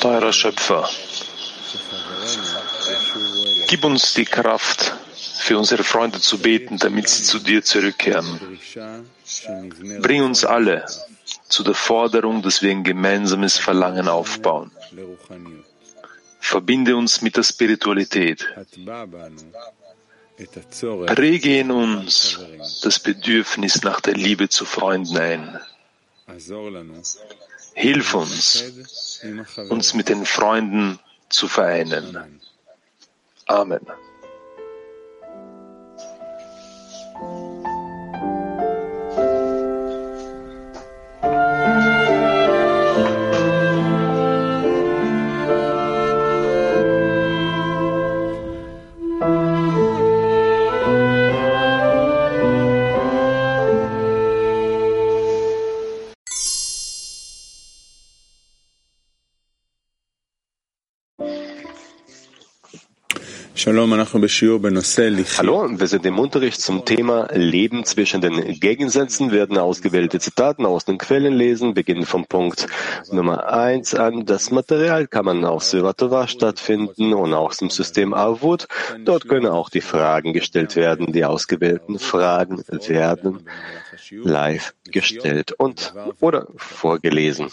[0.00, 0.88] Teurer Schöpfer,
[3.66, 4.94] gib uns die Kraft,
[5.38, 8.58] für unsere Freunde zu beten, damit sie zu dir zurückkehren.
[10.00, 10.84] Bring uns alle
[11.48, 14.70] zu der Forderung, dass wir ein gemeinsames Verlangen aufbauen.
[16.40, 18.46] Verbinde uns mit der Spiritualität.
[21.06, 22.38] Präge in uns
[22.82, 25.60] das Bedürfnis nach der Liebe zu Freunden ein.
[27.74, 29.20] Hilf uns,
[29.68, 30.98] uns mit den Freunden
[31.28, 32.40] zu vereinen.
[33.46, 33.86] Amen.
[65.38, 70.84] Hallo, wir sind im Unterricht zum Thema Leben zwischen den Gegensätzen, werden ausgewählte Zitaten aus
[70.84, 72.66] den Quellen lesen, beginnen vom Punkt
[73.10, 74.26] Nummer eins an.
[74.26, 78.66] Das Material kann man auf Sivatova stattfinden und auch im System Avut.
[79.04, 81.12] Dort können auch die Fragen gestellt werden.
[81.12, 83.46] Die ausgewählten Fragen werden
[84.10, 87.48] live gestellt und oder vorgelesen.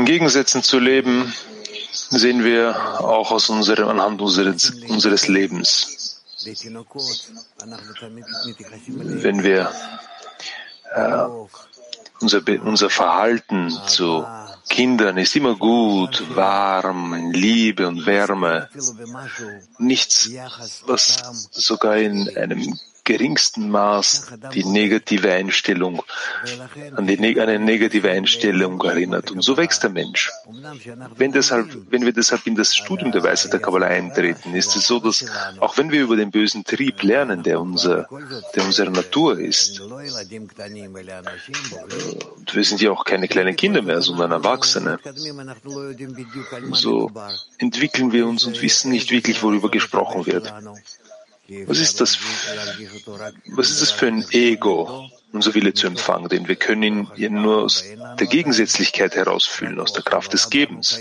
[0.00, 1.30] In Gegensätzen zu leben,
[1.92, 6.22] sehen wir auch aus unserem, anhand unseres, unseres Lebens.
[9.26, 9.70] Wenn wir
[10.94, 11.26] äh,
[12.18, 14.24] unser, unser Verhalten zu
[14.70, 18.70] Kindern ist immer gut, warm, Liebe und Wärme.
[19.76, 20.30] Nichts,
[20.86, 21.18] was
[21.50, 26.02] sogar in einem geringsten Maß die negative Einstellung,
[26.94, 29.30] an, die, eine negative Einstellung erinnert.
[29.30, 30.30] Und so wächst der Mensch.
[31.16, 34.86] Wenn, deshalb, wenn wir deshalb in das Studium der Weisheit der Kabbalah eintreten, ist es
[34.86, 35.24] so, dass
[35.58, 38.08] auch wenn wir über den bösen Trieb lernen, der, unser,
[38.54, 39.90] der unsere Natur ist, und
[42.54, 44.98] wir sind ja auch keine kleinen Kinder mehr, sondern Erwachsene,
[46.72, 47.10] so
[47.58, 50.52] entwickeln wir uns und wissen nicht wirklich, worüber gesprochen wird.
[51.66, 52.18] Was ist das,
[53.46, 56.28] was ist das für ein Ego, unser Wille zu empfangen?
[56.28, 57.84] Denn wir können ihn nur aus
[58.20, 61.00] der Gegensätzlichkeit herausfühlen, aus der Kraft des Gebens.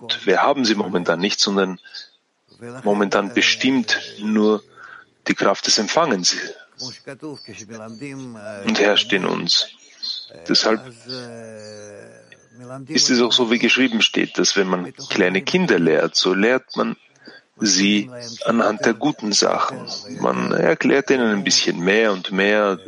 [0.00, 1.80] Und wir haben sie momentan nicht, sondern
[2.84, 4.62] momentan bestimmt nur
[5.28, 6.36] die Kraft des Empfangens
[8.66, 9.68] und herrscht in uns.
[10.46, 10.92] Deshalb
[12.88, 16.76] ist es auch so, wie geschrieben steht, dass wenn man kleine Kinder lehrt, so lehrt
[16.76, 16.96] man
[17.56, 18.10] sie
[18.44, 19.86] anhand der guten Sachen.
[20.20, 22.78] Man erklärt ihnen ein bisschen mehr und mehr,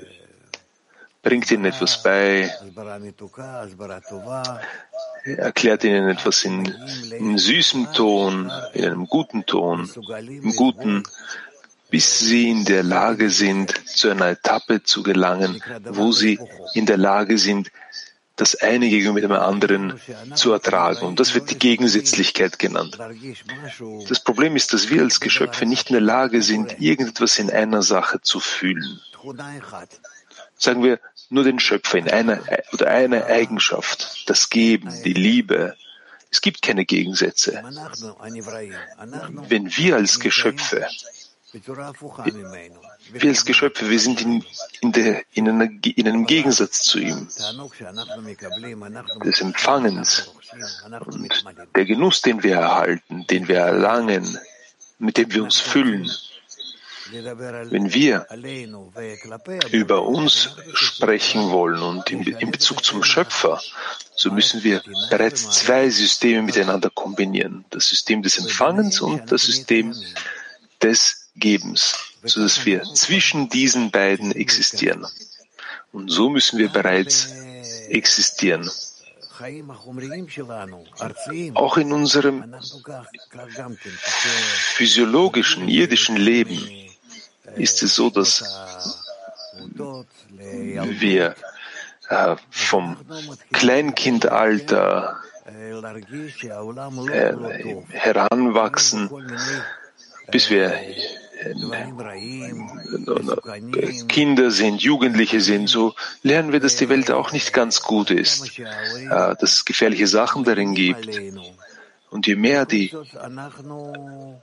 [1.23, 2.51] bringt ihnen etwas bei,
[5.25, 6.67] erklärt ihnen etwas in,
[7.19, 9.91] in süßem Ton, in einem guten Ton,
[10.29, 11.03] im guten,
[11.91, 16.39] bis sie in der Lage sind, zu einer Etappe zu gelangen, wo sie
[16.75, 17.71] in der Lage sind,
[18.37, 20.01] das eine gegenüber dem anderen
[20.35, 21.07] zu ertragen.
[21.07, 22.99] Und das wird die Gegensätzlichkeit genannt.
[24.09, 27.83] Das Problem ist, dass wir als Geschöpfe nicht in der Lage sind, irgendetwas in einer
[27.83, 29.01] Sache zu fühlen.
[30.57, 31.01] Sagen wir
[31.31, 32.41] nur den Schöpfer in einer
[32.73, 35.77] oder einer Eigenschaft, das Geben, die Liebe.
[36.31, 37.63] Es gibt keine Gegensätze.
[39.49, 40.89] Wenn wir als Geschöpfe
[43.13, 44.45] wir als Geschöpfe, wir sind in,
[44.81, 47.29] in, der, in einem Gegensatz zu ihm,
[49.25, 50.31] des Empfangens
[51.07, 51.45] und
[51.75, 54.39] der Genuss, den wir erhalten, den wir erlangen,
[54.99, 56.11] mit dem wir uns füllen.
[57.11, 58.27] Wenn wir
[59.71, 63.61] über uns sprechen wollen und in, in Bezug zum Schöpfer,
[64.17, 67.67] so müssen wir bereits zwei Systeme miteinander kombinieren.
[67.71, 69.95] Das System des Empfangens und das System
[70.83, 75.07] des Gebens, so dass wir zwischen diesen beiden existieren.
[75.93, 77.33] Und so müssen wir bereits
[77.89, 78.69] existieren.
[81.55, 82.55] Auch in unserem
[84.77, 86.89] physiologischen, irdischen Leben
[87.57, 88.43] ist es so, dass
[90.99, 91.35] wir
[92.09, 92.97] äh, vom
[93.53, 95.83] Kleinkindalter äh,
[97.91, 99.11] heranwachsen,
[100.31, 100.73] bis wir
[104.09, 108.59] Kinder sind, Jugendliche sind, so lernen wir, dass die Welt auch nicht ganz gut ist,
[108.59, 111.09] äh, dass es gefährliche Sachen darin gibt.
[112.11, 112.93] Und je mehr die,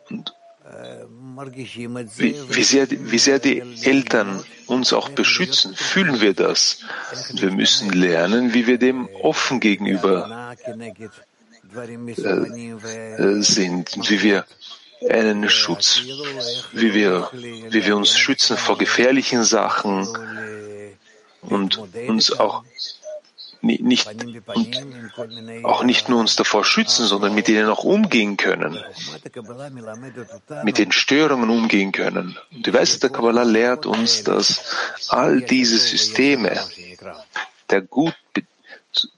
[0.09, 0.33] und
[2.17, 6.79] wie, wie, sehr, wie sehr die Eltern uns auch beschützen, fühlen wir das.
[7.33, 10.55] Wir müssen lernen, wie wir dem offen gegenüber
[13.17, 14.45] äh, sind, wie wir
[15.09, 16.01] einen Schutz,
[16.71, 20.07] wie wir, wie wir uns schützen vor gefährlichen Sachen
[21.41, 21.77] und
[22.07, 22.63] uns auch
[23.61, 28.83] nicht, und auch nicht nur uns davor schützen, sondern mit denen auch umgehen können,
[30.63, 32.37] mit den Störungen umgehen können.
[32.51, 34.61] Und die Weisheit der Kabbalah lehrt uns, dass
[35.09, 36.59] all diese Systeme,
[37.69, 38.15] der, gut,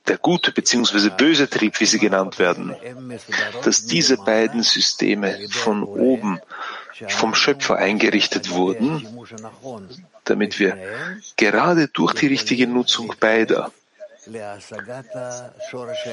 [0.07, 1.09] der gute bzw.
[1.09, 2.75] böse Trieb, wie sie genannt werden,
[3.63, 6.39] dass diese beiden Systeme von oben
[7.09, 9.07] vom Schöpfer eingerichtet wurden,
[10.25, 10.77] damit wir
[11.37, 13.71] gerade durch die richtige Nutzung beider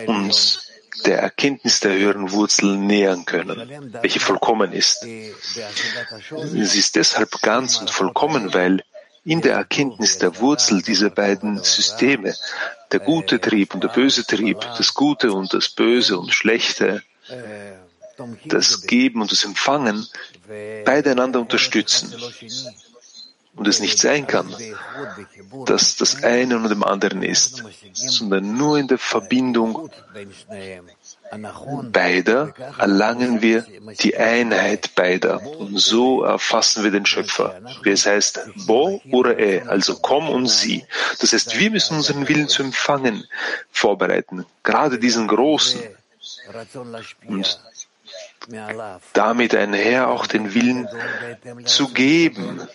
[0.07, 0.71] uns
[1.07, 5.01] der Erkenntnis der höheren Wurzel nähern können, welche vollkommen ist.
[5.01, 8.83] Sie ist deshalb ganz und vollkommen, weil
[9.25, 12.35] in der Erkenntnis der Wurzel dieser beiden Systeme,
[12.91, 17.03] der gute Trieb und der böse Trieb, das Gute und das Böse und Schlechte,
[18.45, 20.07] das Geben und das Empfangen,
[20.85, 22.15] beide einander unterstützen.
[23.57, 24.55] Und es nicht sein kann,
[25.67, 27.63] dass das eine und dem anderen ist,
[27.93, 29.91] sondern nur in der Verbindung
[31.93, 33.65] beider erlangen wir
[34.01, 37.61] die Einheit beider und so erfassen wir den Schöpfer.
[37.85, 40.85] Es heißt, Bo oder E, also komm und sieh.
[41.21, 43.25] Das heißt, wir müssen unseren Willen zu empfangen
[43.71, 45.81] vorbereiten, gerade diesen großen.
[47.27, 47.61] Und
[49.13, 50.89] damit einher auch den Willen
[51.65, 52.67] zu geben,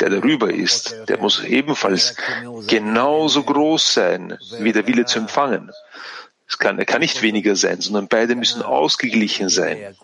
[0.00, 2.14] der darüber ist, der muss ebenfalls
[2.66, 5.70] genauso groß sein wie der Wille zu empfangen.
[6.52, 9.96] Es kann, er kann nicht weniger sein, sondern beide müssen ausgeglichen sein.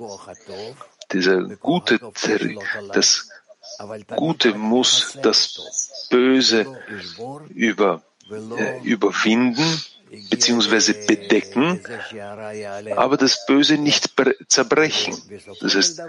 [1.13, 2.01] Dieser gute,
[2.95, 3.29] das
[4.17, 6.65] Gute muss das Böse
[7.51, 8.01] über,
[8.31, 9.83] äh, überwinden
[10.31, 11.81] beziehungsweise bedecken,
[12.97, 14.15] aber das Böse nicht
[14.49, 15.17] zerbrechen.
[15.61, 16.03] Das heißt,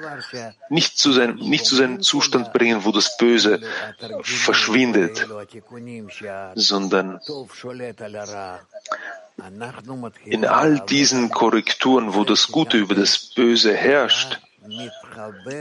[0.69, 3.61] nicht zu, sein, nicht zu seinem Zustand bringen, wo das Böse
[4.21, 5.27] verschwindet,
[6.55, 7.19] sondern
[10.25, 14.39] in all diesen Korrekturen, wo das Gute über das Böse herrscht,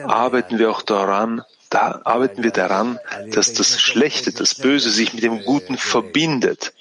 [0.05, 2.99] arbeiten wir auch daran, da arbeiten wir daran,
[3.33, 6.73] dass das Schlechte, das Böse sich mit dem Guten verbindet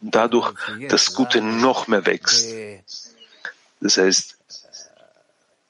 [0.00, 0.54] und dadurch
[0.88, 2.48] das Gute noch mehr wächst.
[3.80, 4.36] Das heißt,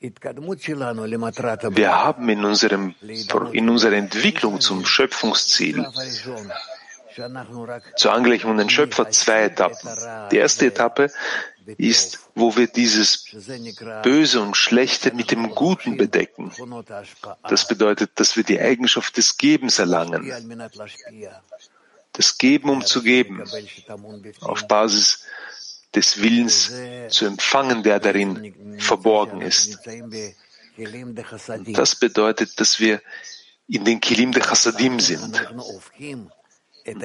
[0.00, 2.94] wir haben in, unserem,
[3.52, 5.84] in unserer Entwicklung zum Schöpfungsziel
[7.96, 9.90] zur Angleichung an den Schöpfer zwei Etappen.
[10.30, 11.10] Die erste Etappe
[11.76, 13.24] ist, wo wir dieses
[14.02, 16.52] Böse und Schlechte mit dem Guten bedecken.
[17.48, 20.32] Das bedeutet, dass wir die Eigenschaft des Gebens erlangen
[22.18, 23.42] das Geben, um zu geben,
[24.40, 25.24] auf Basis
[25.94, 26.72] des Willens
[27.08, 29.78] zu empfangen, der darin verborgen ist.
[29.86, 33.00] Und das bedeutet, dass wir
[33.68, 35.40] in den Kilim der Chassadim sind.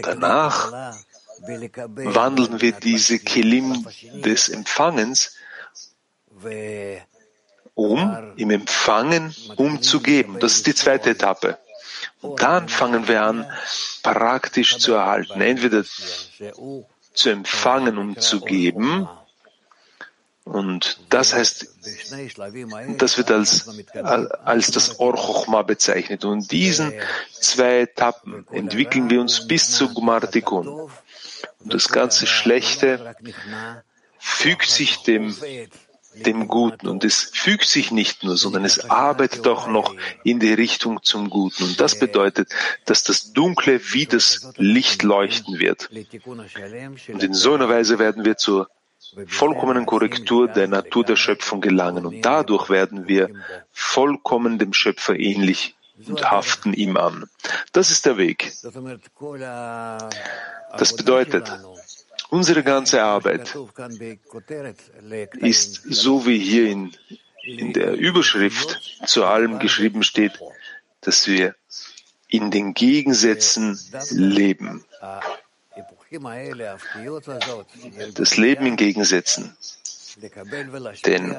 [0.02, 0.94] Danach
[1.42, 5.36] wandeln wir diese Kilim des Empfangens
[7.76, 10.40] um, im Empfangen umzugeben.
[10.40, 11.58] Das ist die zweite Etappe.
[12.22, 13.50] Und dann fangen wir an,
[14.02, 19.08] praktisch zu erhalten, entweder zu empfangen, um zu geben,
[20.46, 21.68] und das heißt,
[22.98, 23.70] das wird als,
[24.44, 26.26] als das Orchochma bezeichnet.
[26.26, 26.94] Und in diesen
[27.32, 30.68] zwei Etappen entwickeln wir uns bis zu Gumartikun.
[30.68, 33.16] Und das ganze Schlechte
[34.20, 35.34] fügt sich dem
[36.16, 36.88] dem Guten.
[36.88, 41.30] Und es fügt sich nicht nur, sondern es arbeitet auch noch in die Richtung zum
[41.30, 41.64] Guten.
[41.64, 42.50] Und das bedeutet,
[42.86, 45.90] dass das Dunkle wie das Licht leuchten wird.
[47.08, 48.70] Und in so einer Weise werden wir zur
[49.28, 52.06] vollkommenen Korrektur der Natur der Schöpfung gelangen.
[52.06, 53.30] Und dadurch werden wir
[53.72, 55.76] vollkommen dem Schöpfer ähnlich
[56.08, 57.30] und haften ihm an.
[57.72, 58.54] Das ist der Weg.
[60.78, 61.52] Das bedeutet,
[62.34, 63.56] Unsere ganze Arbeit
[65.36, 66.92] ist, so wie hier in,
[67.44, 70.40] in der Überschrift zu allem geschrieben steht,
[71.02, 71.54] dass wir
[72.28, 73.80] in den Gegensätzen
[74.10, 74.84] leben.
[78.14, 79.56] Das Leben in Gegensätzen.
[81.06, 81.36] Denn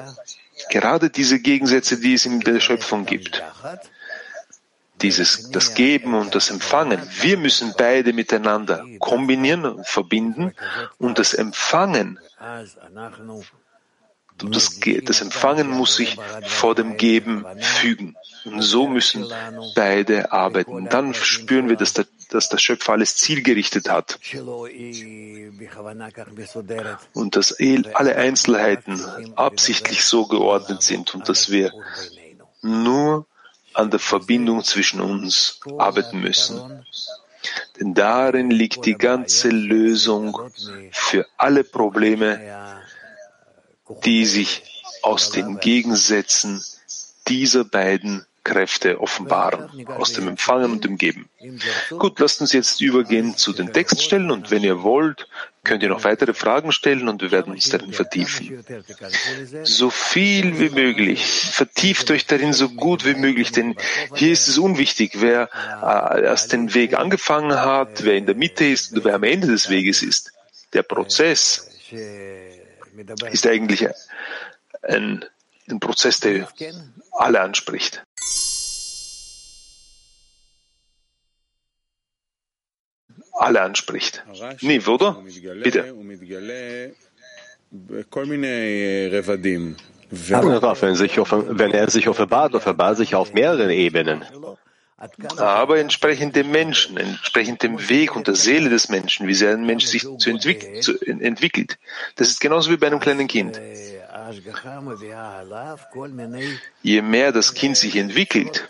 [0.69, 3.41] gerade diese Gegensätze, die es in der Schöpfung gibt,
[5.01, 7.01] dieses, das Geben und das Empfangen.
[7.19, 10.53] Wir müssen beide miteinander kombinieren und verbinden
[10.97, 12.19] und das Empfangen
[14.37, 18.15] Das, das Empfangen muss sich vor dem Geben fügen.
[18.43, 19.25] Und so müssen
[19.75, 20.89] beide arbeiten.
[20.89, 24.19] Dann spüren wir, dass der, dass der Schöpfer alles zielgerichtet hat.
[27.13, 27.55] Und dass
[27.93, 31.71] alle Einzelheiten absichtlich so geordnet sind und dass wir
[32.61, 33.25] nur
[33.73, 36.85] an der Verbindung zwischen uns arbeiten müssen.
[37.79, 40.39] Denn darin liegt die ganze Lösung
[40.91, 42.81] für alle Probleme,
[44.03, 46.63] die sich aus den Gegensätzen
[47.27, 51.27] dieser beiden Kräfte offenbaren, aus dem Empfangen und dem Geben.
[51.89, 55.27] Gut, lasst uns jetzt übergehen zu den Textstellen und wenn ihr wollt,
[55.63, 58.63] könnt ihr noch weitere Fragen stellen und wir werden uns darin vertiefen.
[59.63, 61.25] So viel wie möglich.
[61.25, 63.75] Vertieft euch darin so gut wie möglich, denn
[64.13, 65.49] hier ist es unwichtig, wer
[65.81, 69.47] äh, erst den Weg angefangen hat, wer in der Mitte ist oder wer am Ende
[69.47, 70.31] des Weges ist.
[70.73, 71.67] Der Prozess
[73.31, 73.87] ist eigentlich
[74.83, 75.25] ein,
[75.67, 76.47] ein Prozess, der
[77.11, 78.04] alle anspricht.
[83.35, 84.23] Alle anspricht.
[84.61, 85.23] Niv, oder?
[85.63, 85.93] Bitte.
[90.11, 94.23] Wenn, sich wenn er sich offenbart, offenbart sich auf mehreren Ebenen.
[95.37, 99.65] Aber entsprechend dem Menschen, entsprechend dem Weg und der Seele des Menschen, wie sehr ein
[99.65, 101.77] Mensch sich zu entwick zu entwickelt.
[102.15, 103.59] Das ist genauso wie bei einem kleinen Kind.
[106.81, 108.69] Je mehr das Kind sich entwickelt,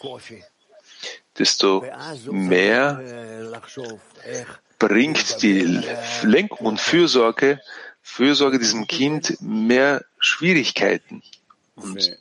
[1.37, 1.85] desto
[2.29, 3.01] mehr
[4.79, 5.83] bringt die
[6.23, 7.61] Lenkung und Fürsorge,
[8.01, 11.23] Fürsorge diesem Kind mehr Schwierigkeiten.
[11.75, 12.17] Und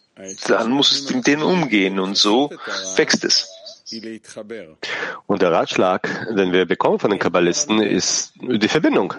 [0.46, 2.50] dann muss es mit denen umgehen und so
[2.96, 3.48] wächst es.
[5.26, 9.14] Und der Ratschlag, den wir bekommen von den Kabbalisten, ist die Verbindung.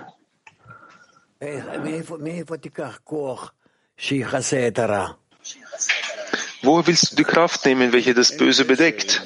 [6.62, 9.22] Woher willst du die Kraft nehmen, welche das Böse bedeckt?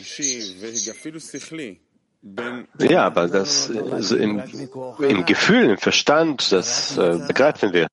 [2.80, 4.44] Ja, aber das also im,
[5.00, 7.88] im, Gefühl, im Verstand, das äh, begreifen wir.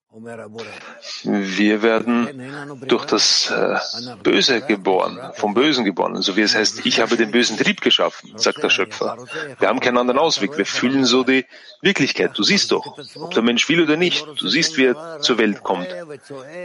[1.22, 3.76] Wir werden durch das äh,
[4.24, 8.32] Böse geboren, vom Bösen geboren, so wie es heißt, ich habe den bösen Trieb geschaffen,
[8.36, 9.16] sagt der Schöpfer.
[9.60, 11.44] Wir haben keinen anderen Ausweg, wir fühlen so die
[11.80, 12.36] Wirklichkeit.
[12.36, 15.62] Du siehst doch, ob der Mensch will oder nicht, du siehst, wie er zur Welt
[15.62, 15.88] kommt.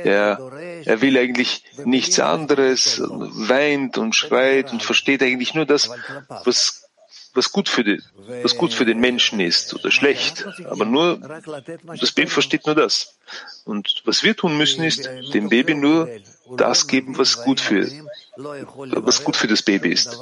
[0.03, 0.39] Er,
[0.85, 5.91] er will eigentlich nichts anderes, weint und schreit und versteht eigentlich nur das,
[6.43, 6.90] was
[7.33, 8.01] was gut für den,
[8.43, 10.45] was gut für den Menschen ist oder schlecht.
[10.65, 11.17] Aber nur,
[11.99, 13.15] das Baby versteht nur das.
[13.63, 16.09] Und was wir tun müssen, ist, dem Baby nur
[16.57, 17.89] das geben, was gut für,
[18.35, 20.17] was gut für das Baby ist.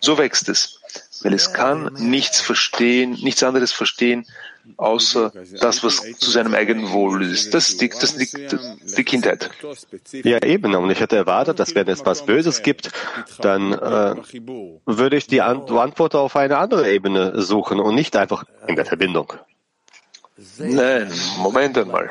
[0.00, 0.80] So wächst es,
[1.22, 4.26] weil es kann nichts verstehen, nichts anderes verstehen,
[4.76, 7.54] außer das, was zu seinem eigenen Wohl ist.
[7.54, 8.58] Das ist die, das ist die,
[8.96, 9.50] die Kindheit.
[10.12, 10.74] Ja, eben.
[10.74, 12.90] Und ich hätte erwartet, dass wenn es was Böses gibt,
[13.40, 14.14] dann äh,
[14.86, 19.32] würde ich die Antwort auf eine andere Ebene suchen und nicht einfach in der Verbindung.
[20.58, 22.10] Nein, Moment einmal.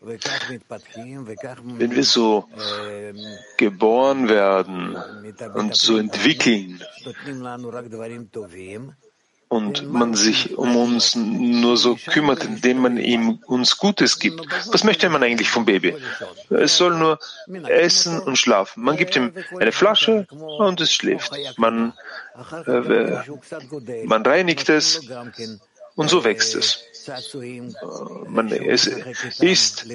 [0.00, 2.48] Wenn wir so
[3.56, 4.96] geboren werden
[5.54, 6.80] und so entwickeln,
[9.48, 14.40] und man sich um uns nur so kümmert, indem man ihm uns Gutes gibt.
[14.72, 15.96] Was möchte man eigentlich vom Baby?
[16.50, 17.18] Es soll nur
[17.66, 18.82] essen und schlafen.
[18.82, 21.32] Man gibt ihm eine Flasche und es schläft.
[21.56, 21.94] Man,
[22.66, 25.00] äh, man reinigt es
[25.98, 26.84] und so wächst es.
[28.28, 28.86] Man es
[29.40, 29.86] isst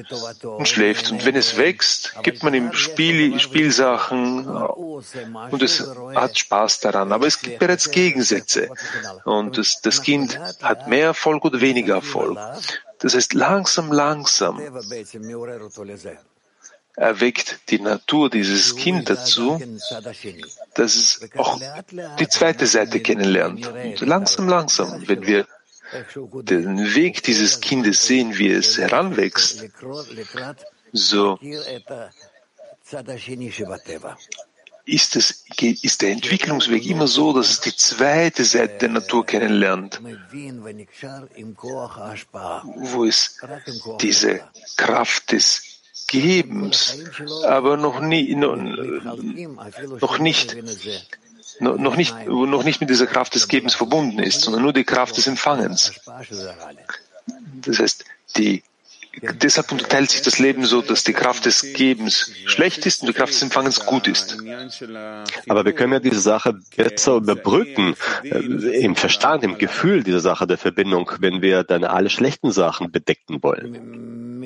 [0.43, 1.11] und schläft.
[1.11, 7.13] Und wenn es wächst, gibt man ihm Spiel, Spielsachen und es hat Spaß daran.
[7.13, 8.69] Aber es gibt bereits Gegensätze.
[9.23, 12.37] Und das, das Kind hat mehr Erfolg oder weniger Erfolg.
[12.99, 14.61] Das heißt, langsam, langsam
[16.95, 19.59] erweckt die Natur dieses Kind dazu,
[20.73, 21.59] dass es auch
[22.19, 23.65] die zweite Seite kennenlernt.
[23.67, 25.47] Und langsam, langsam, wenn wir
[26.43, 29.65] den Weg dieses Kindes sehen, wie es heranwächst,
[30.91, 31.39] so.
[34.85, 40.01] Ist, es, ist der Entwicklungsweg immer so, dass es die zweite Seite der Natur kennenlernt,
[42.75, 43.39] wo es
[44.01, 44.41] diese
[44.75, 45.61] Kraft des
[46.07, 46.97] Gebens,
[47.45, 50.55] aber noch, nie, noch, noch nicht
[51.59, 55.17] noch nicht, noch nicht mit dieser Kraft des Gebens verbunden ist, sondern nur die Kraft
[55.17, 55.93] des Empfangens.
[57.65, 58.05] Das heißt,
[58.37, 58.63] die,
[59.21, 63.13] deshalb unterteilt sich das Leben so, dass die Kraft des Gebens schlecht ist und die
[63.13, 64.37] Kraft des Empfangens gut ist.
[65.47, 68.37] Aber wir können ja diese Sache besser überbrücken, äh,
[68.83, 73.41] im Verstand, im Gefühl dieser Sache der Verbindung, wenn wir dann alle schlechten Sachen bedecken
[73.43, 74.39] wollen.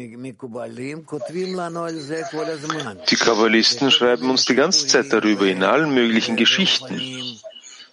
[3.10, 7.02] Die Kabbalisten schreiben uns die ganze Zeit darüber in allen möglichen Geschichten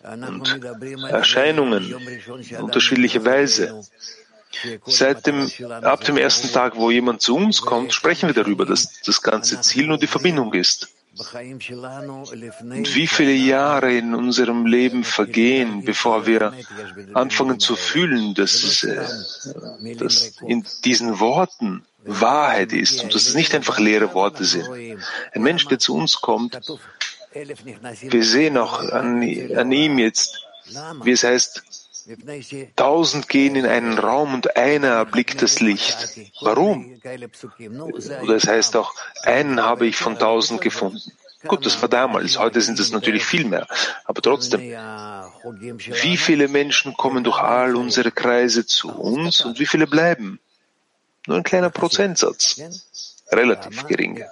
[0.02, 0.64] und
[1.08, 1.94] Erscheinungen
[2.50, 3.80] in unterschiedlicher Weise.
[4.86, 5.50] Seit dem,
[5.82, 9.60] ab dem ersten Tag, wo jemand zu uns kommt, sprechen wir darüber, dass das ganze
[9.60, 10.88] Ziel nur die Verbindung ist.
[11.16, 16.52] Und wie viele Jahre in unserem Leben vergehen, bevor wir
[17.12, 19.06] anfangen zu fühlen, dass, äh,
[19.96, 24.68] dass in diesen Worten Wahrheit ist und dass es nicht einfach leere Worte sind.
[25.32, 26.58] Ein Mensch, der zu uns kommt,
[27.32, 29.22] wir sehen auch an,
[29.56, 30.44] an ihm jetzt,
[31.02, 31.62] wie es heißt,
[32.76, 36.18] Tausend gehen in einen Raum und einer erblickt das Licht.
[36.40, 37.00] Warum?
[38.22, 41.12] Oder es heißt auch, einen habe ich von tausend gefunden.
[41.46, 42.38] Gut, das war damals.
[42.38, 43.66] Heute sind es natürlich viel mehr.
[44.04, 49.86] Aber trotzdem, wie viele Menschen kommen durch all unsere Kreise zu uns und wie viele
[49.86, 50.40] bleiben?
[51.26, 52.60] Nur ein kleiner Prozentsatz.
[53.30, 54.22] Relativ gering.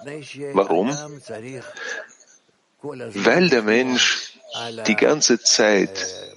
[0.53, 0.89] Warum?
[2.81, 4.37] Weil der Mensch
[4.87, 6.32] die ganze Zeit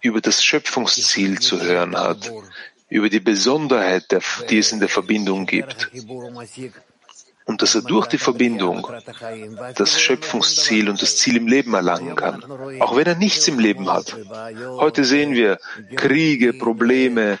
[0.00, 2.30] über das Schöpfungsziel zu hören hat,
[2.88, 4.06] über die Besonderheit,
[4.48, 5.90] die es in der Verbindung gibt.
[7.48, 8.86] Und dass er durch die Verbindung
[9.74, 12.44] das Schöpfungsziel und das Ziel im Leben erlangen kann,
[12.80, 14.14] auch wenn er nichts im Leben hat.
[14.76, 15.58] Heute sehen wir
[15.96, 17.38] Kriege, Probleme,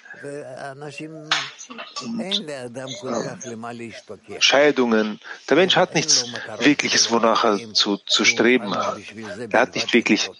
[4.38, 5.20] Scheidungen.
[5.48, 6.24] Der Mensch hat nichts
[6.58, 8.96] Wirkliches, wonach er zu, zu streben hat.
[9.50, 10.30] Er hat nicht wirklich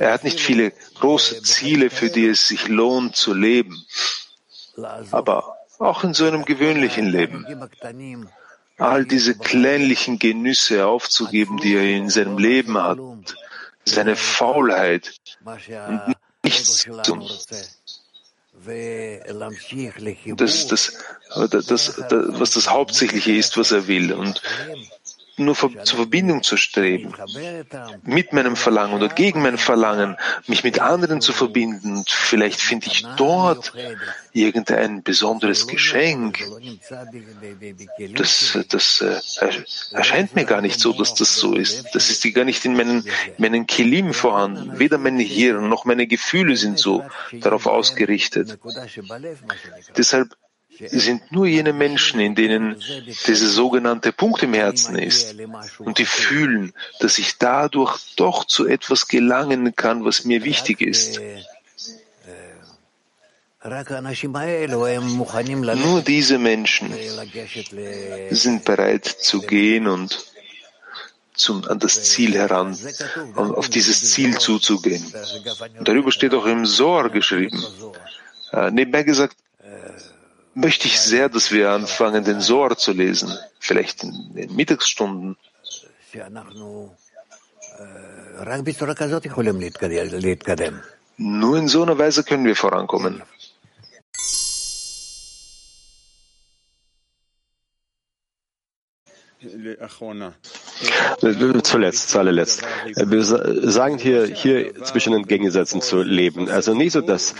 [0.00, 3.76] er hat nicht viele große Ziele, für die es sich lohnt zu leben.
[5.10, 7.46] Aber auch in so einem gewöhnlichen Leben,
[8.78, 12.98] all diese kleinlichen Genüsse aufzugeben, die er in seinem Leben hat,
[13.84, 17.28] seine Faulheit und nichts zu tun.
[20.36, 20.98] Das, das,
[21.50, 24.12] das, das, was das Hauptsächliche ist, was er will.
[24.12, 24.42] Und
[25.38, 27.14] nur zur Verbindung zu streben,
[28.02, 31.98] mit meinem Verlangen oder gegen mein Verlangen, mich mit anderen zu verbinden.
[31.98, 33.72] Und vielleicht finde ich dort
[34.32, 36.44] irgendein besonderes Geschenk.
[38.14, 41.86] Das, das äh, erscheint mir gar nicht so, dass das so ist.
[41.94, 43.04] Das ist gar nicht in meinen,
[43.38, 44.78] meinen Kilim vorhanden.
[44.78, 48.58] Weder meine Hirn noch meine Gefühle sind so darauf ausgerichtet.
[49.96, 50.36] Deshalb
[50.86, 52.82] sind nur jene Menschen, in denen
[53.26, 55.34] dieser sogenannte Punkt im Herzen ist
[55.78, 61.20] und die fühlen, dass ich dadurch doch zu etwas gelangen kann, was mir wichtig ist.
[65.76, 66.94] Nur diese Menschen
[68.30, 70.26] sind bereit zu gehen und
[71.34, 72.76] zum, an das Ziel heran,
[73.34, 75.04] auf dieses Ziel zuzugehen.
[75.78, 77.62] Und darüber steht auch im Sohr geschrieben.
[78.52, 79.36] Äh, nebenbei gesagt,
[80.58, 85.36] möchte ich sehr, dass wir anfangen, den Sohr zu lesen, vielleicht in den Mittagsstunden.
[91.16, 93.22] Nur in so einer Weise können wir vorankommen.
[101.62, 102.62] Zuletzt, zuallerletzt.
[102.96, 106.48] Wir sagen hier, hier zwischen den Gegensätzen zu leben.
[106.48, 107.34] Also nicht so, dass,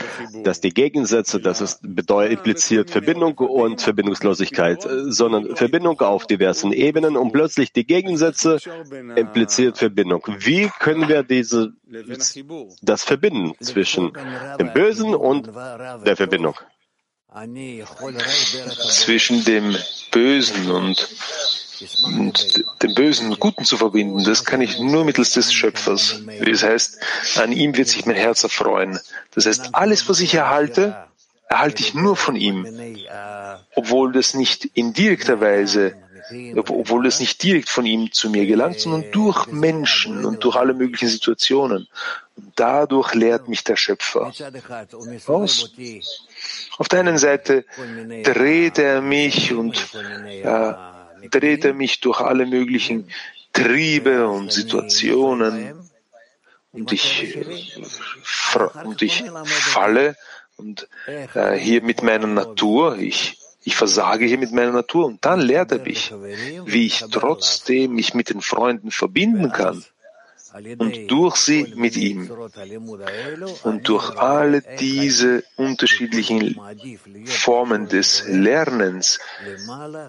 [0.45, 7.17] dass die Gegensätze, dass es bedeutet, impliziert Verbindung und Verbindungslosigkeit, sondern Verbindung auf diversen Ebenen
[7.17, 8.59] und plötzlich die Gegensätze
[9.17, 10.23] impliziert Verbindung.
[10.39, 11.73] Wie können wir diese,
[12.83, 14.13] das verbinden zwischen
[14.61, 15.49] dem Bösen und
[16.07, 16.55] der Verbindung?
[18.91, 19.77] Zwischen dem
[20.11, 21.09] Bösen und
[22.05, 26.23] und den Bösen mit Guten zu verbinden, das kann ich nur mittels des Schöpfers.
[26.41, 26.99] Es heißt,
[27.37, 28.99] an ihm wird sich mein Herz erfreuen.
[29.35, 30.97] Das heißt, alles, was ich erhalte,
[31.49, 32.67] erhalte ich nur von ihm,
[33.75, 35.95] obwohl das nicht in direkter Weise,
[36.57, 40.75] obwohl das nicht direkt von ihm zu mir gelangt, sondern durch Menschen und durch alle
[40.75, 41.89] möglichen Situationen.
[42.37, 44.33] Und dadurch lehrt mich der Schöpfer
[45.27, 45.73] aus.
[46.77, 47.65] Auf der einen Seite
[48.25, 49.89] dreht er mich und
[50.25, 50.73] äh,
[51.31, 53.09] dreht er mich durch alle möglichen
[53.53, 55.75] Triebe und Situationen
[56.73, 57.37] und ich,
[58.85, 60.17] und ich falle
[60.57, 65.41] und äh, hier mit meiner Natur, ich, ich versage hier mit meiner Natur und dann
[65.41, 66.13] lehrt er mich,
[66.67, 69.85] wie ich trotzdem mich mit den Freunden verbinden kann
[70.79, 72.31] und durch sie mit ihm.
[73.63, 76.61] Und durch alle diese unterschiedlichen
[77.25, 79.19] Formen des Lernens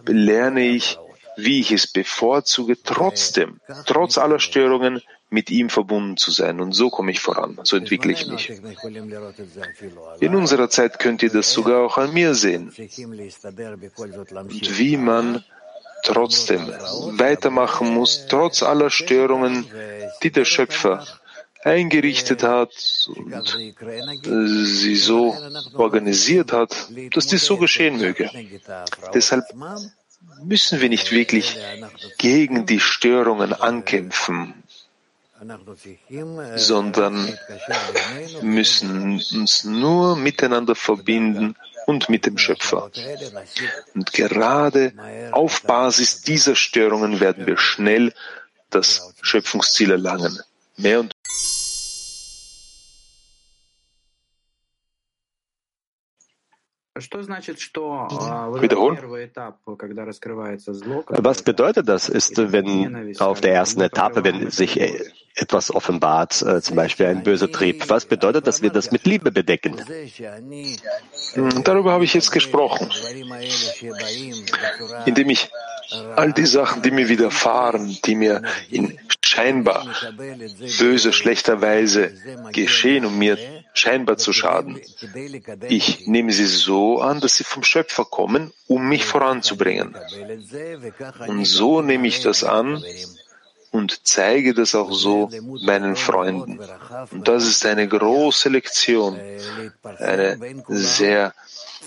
[0.06, 0.98] lerne ich,
[1.38, 6.60] wie ich es bevorzuge, trotzdem, trotz aller Störungen, mit ihm verbunden zu sein.
[6.60, 8.52] Und so komme ich voran, so entwickle ich mich.
[10.20, 12.74] In unserer Zeit könnt ihr das sogar auch an mir sehen.
[14.36, 15.44] Und wie man
[16.04, 16.68] trotzdem
[17.18, 19.66] weitermachen muss, trotz aller Störungen,
[20.24, 21.06] die der Schöpfer
[21.64, 22.72] eingerichtet hat
[23.08, 23.60] und
[24.24, 25.36] sie so
[25.74, 28.30] organisiert hat, dass dies so geschehen möge.
[29.14, 29.44] Deshalb
[30.44, 31.58] müssen wir nicht wirklich
[32.18, 34.64] gegen die Störungen ankämpfen
[36.56, 37.38] sondern
[38.42, 41.56] müssen uns nur miteinander verbinden
[41.90, 42.92] und mit dem Schöpfer.
[43.96, 44.94] Und gerade
[45.32, 48.14] auf Basis dieser Störungen werden wir schnell
[48.70, 50.40] das Schöpfungsziel erlangen.
[50.78, 51.12] Mehr und
[58.62, 58.98] Wiederholen.
[61.08, 65.00] Was bedeutet das, ist, wenn auf der ersten Etappe, wenn sich äh,
[65.36, 69.32] etwas offenbart, äh, zum Beispiel ein böser Trieb, was bedeutet, dass wir das mit Liebe
[69.32, 69.76] bedecken?
[71.64, 72.90] Darüber habe ich jetzt gesprochen,
[75.06, 75.50] indem ich
[76.16, 79.86] all die Sachen, die mir widerfahren, die mir in scheinbar
[80.80, 82.14] böser, schlechter Weise
[82.52, 83.38] geschehen, um mir
[83.74, 84.80] scheinbar zu schaden.
[85.68, 89.96] Ich nehme sie so an, dass sie vom Schöpfer kommen, um mich voranzubringen.
[91.28, 92.84] Und so nehme ich das an
[93.72, 95.30] und zeige das auch so
[95.62, 96.60] meinen Freunden.
[97.12, 99.20] Und das ist eine große Lektion,
[99.84, 101.34] eine sehr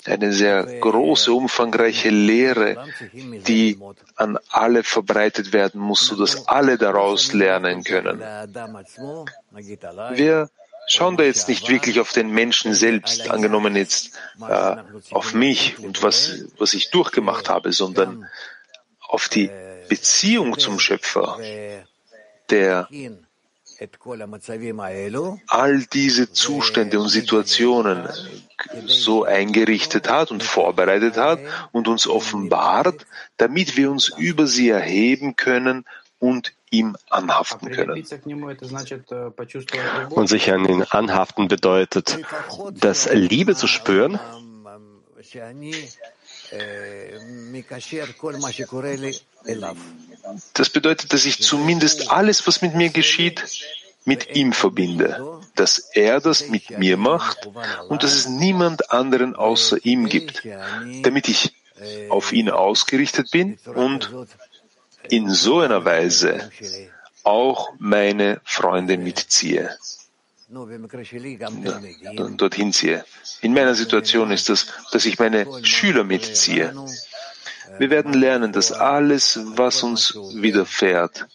[0.05, 3.79] eine sehr große, umfangreiche Lehre, die
[4.17, 8.19] an alle verbreitet werden muss, sodass alle daraus lernen können.
[10.15, 10.51] Wir
[10.87, 14.77] schauen da jetzt nicht wirklich auf den Menschen selbst, angenommen jetzt äh,
[15.11, 18.29] auf mich und was, was ich durchgemacht habe, sondern
[19.01, 19.51] auf die
[19.89, 21.39] Beziehung zum Schöpfer,
[22.51, 22.89] der
[25.49, 28.09] all diese Zustände und Situationen
[28.87, 31.41] so eingerichtet hat und vorbereitet hat
[31.73, 35.85] und uns offenbart, damit wir uns über sie erheben können
[36.19, 38.05] und ihm anhaften können.
[40.11, 42.19] Und sich an ihn anhaften bedeutet,
[42.73, 44.19] das Liebe zu spüren,
[50.55, 53.45] das bedeutet, dass ich zumindest alles, was mit mir geschieht,
[54.05, 57.49] mit ihm verbinde, dass er das mit mir macht
[57.89, 60.43] und dass es niemand anderen außer ihm gibt,
[61.03, 61.55] damit ich
[62.09, 64.11] auf ihn ausgerichtet bin und
[65.09, 66.51] in so einer Weise
[67.25, 69.77] auch meine Freunde mitziehe.
[72.37, 73.05] Dorthin ziehe.
[73.41, 76.75] In meiner Situation ist das, dass ich meine Schüler mitziehe.
[77.79, 81.27] Wir werden lernen, dass alles, was uns widerfährt,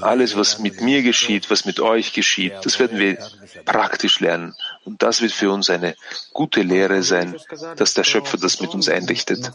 [0.00, 3.16] alles, was mit mir geschieht, was mit euch geschieht, das werden wir
[3.64, 4.54] praktisch lernen.
[4.84, 5.94] Und das wird für uns eine
[6.32, 7.36] gute Lehre sein,
[7.76, 9.52] dass der Schöpfer das mit uns einrichtet.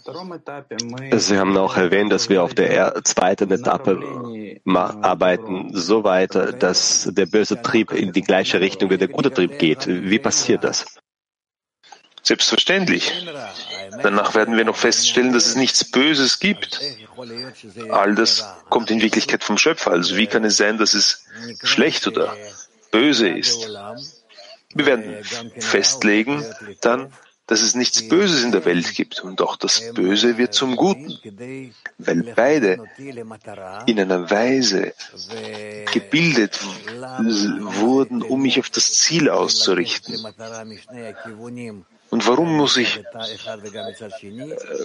[1.15, 3.99] Sie haben auch erwähnt, dass wir auf der zweiten Etappe
[4.65, 9.57] arbeiten, so weiter, dass der böse Trieb in die gleiche Richtung wie der gute Trieb
[9.57, 9.87] geht.
[9.87, 10.85] Wie passiert das?
[12.21, 13.11] Selbstverständlich.
[14.01, 16.81] Danach werden wir noch feststellen, dass es nichts Böses gibt.
[17.89, 19.91] All das kommt in Wirklichkeit vom Schöpfer.
[19.91, 21.25] Also wie kann es sein, dass es
[21.63, 22.35] schlecht oder
[22.91, 23.67] böse ist?
[24.75, 26.45] Wir werden festlegen
[26.81, 27.11] dann,
[27.47, 31.17] dass es nichts Böses in der Welt gibt und auch das Böse wird zum Guten,
[31.97, 32.83] weil beide
[33.85, 34.93] in einer Weise
[35.93, 40.15] gebildet wurden, um mich auf das Ziel auszurichten.
[42.15, 43.03] Und warum muss ich,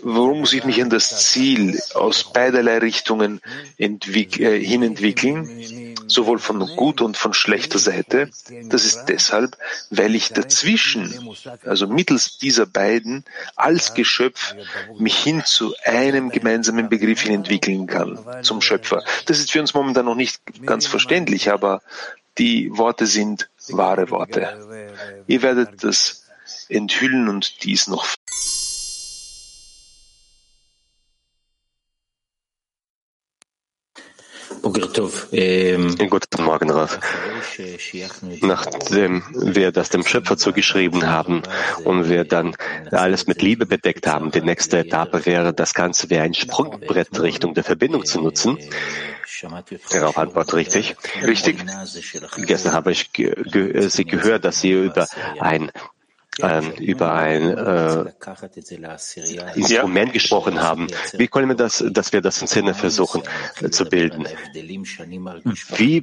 [0.03, 3.40] warum muss ich mich an das Ziel aus beiderlei Richtungen
[3.79, 8.31] entwick äh, hinentwickeln, sowohl von guter und von schlechter Seite?
[8.64, 9.57] Das ist deshalb,
[9.90, 11.31] weil ich dazwischen,
[11.64, 14.57] also mittels dieser beiden, als Geschöpf
[14.99, 19.05] mich hin zu einem gemeinsamen Begriff hin entwickeln kann, zum Schöpfer.
[19.27, 21.81] Das ist für uns momentan noch nicht ganz verständlich, aber
[22.38, 24.49] die Worte sind wahre Worte.
[25.29, 26.21] Ihr werdet das
[26.70, 28.06] enthüllen und dies noch
[34.62, 36.98] Guten Morgen, Rav.
[38.42, 41.42] Nachdem wir das dem Schöpfer zugeschrieben haben
[41.85, 42.54] und wir dann
[42.90, 47.54] alles mit Liebe bedeckt haben, die nächste Etappe wäre, das Ganze wie ein Sprungbrett Richtung
[47.54, 48.59] der Verbindung zu nutzen.
[49.90, 50.96] Darauf antwortet richtig.
[51.22, 51.64] Richtig.
[52.37, 55.06] Gestern habe ich ge ge Sie gehört, dass Sie über
[55.40, 55.70] ein
[56.42, 58.05] äh, über ein äh,
[59.55, 60.88] Instrument gesprochen haben.
[61.12, 63.22] Wie können wir das, dass wir das in Sinne versuchen
[63.61, 64.26] äh, zu bilden?
[65.76, 66.00] Wie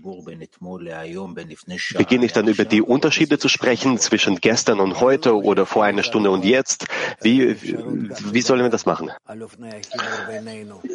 [1.98, 6.04] beginne ich dann über die Unterschiede zu sprechen zwischen gestern und heute oder vor einer
[6.04, 6.88] Stunde und jetzt?
[7.22, 9.12] Wie, wie sollen wir das machen?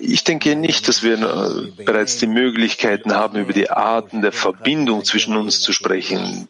[0.00, 5.05] Ich denke nicht, dass wir äh, bereits die Möglichkeiten haben, über die Arten der Verbindung
[5.05, 6.48] zwischen uns zu sprechen.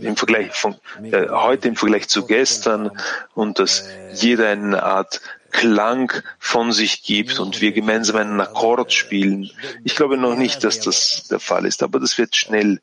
[0.00, 2.90] Im Vergleich von äh, heute im Vergleich zu gestern
[3.34, 3.84] und dass
[4.14, 9.50] jeder eine Art Klang von sich gibt und wir gemeinsam einen Akkord spielen.
[9.84, 12.80] Ich glaube noch nicht, dass das der Fall ist, aber das wird schnell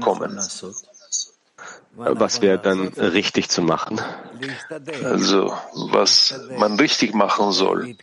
[0.00, 0.38] kommen.
[1.96, 4.00] Was wäre dann richtig zu machen?
[5.02, 7.96] Also, was man richtig machen soll.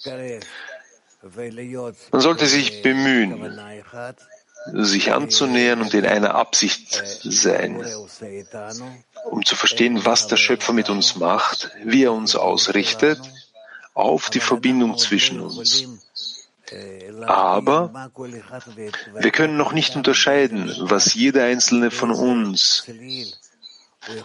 [2.12, 3.60] Man sollte sich bemühen,
[4.74, 7.84] sich anzunähern und in einer Absicht sein,
[9.32, 13.20] um zu verstehen, was der Schöpfer mit uns macht, wie er uns ausrichtet,
[13.94, 15.88] auf die Verbindung zwischen uns.
[17.26, 18.12] Aber
[19.20, 22.84] wir können noch nicht unterscheiden, was jeder einzelne von uns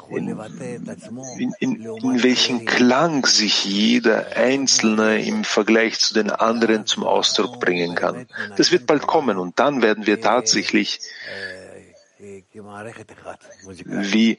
[0.09, 0.29] in,
[1.59, 7.95] in, in, welchen Klang sich jeder Einzelne im Vergleich zu den anderen zum Ausdruck bringen
[7.95, 8.27] kann.
[8.57, 11.01] Das wird bald kommen und dann werden wir tatsächlich
[13.85, 14.39] wie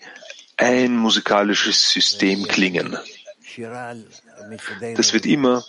[0.57, 2.97] ein musikalisches System klingen.
[4.95, 5.63] Das wird immer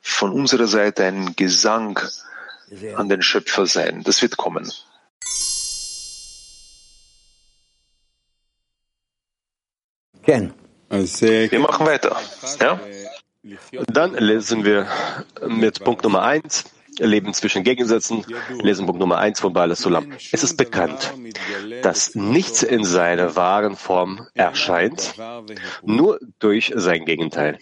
[0.00, 1.98] von unserer Seite ein Gesang
[2.96, 4.02] an den Schöpfer sein.
[4.02, 4.70] Das wird kommen.
[10.88, 12.20] Wir machen weiter.
[12.60, 12.80] Ja?
[13.88, 14.88] Dann lesen wir
[15.46, 16.64] mit Punkt Nummer eins.
[16.98, 18.24] Leben zwischen Gegensätzen,
[18.62, 20.12] lesen Punkt Nummer eins von Bala Sulam.
[20.32, 21.14] Es ist bekannt,
[21.82, 25.14] dass nichts in seiner wahren Form erscheint,
[25.82, 27.58] nur durch sein Gegenteil,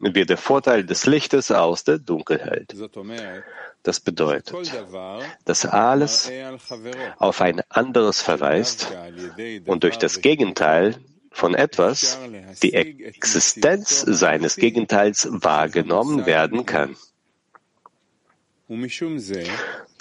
[0.00, 2.74] wie der Vorteil des Lichtes aus der Dunkelheit.
[3.82, 4.54] Das bedeutet,
[5.44, 6.30] dass alles
[7.18, 8.92] auf ein anderes verweist
[9.66, 10.96] und durch das Gegenteil
[11.32, 12.18] von etwas
[12.62, 16.96] die Existenz seines Gegenteils wahrgenommen werden kann.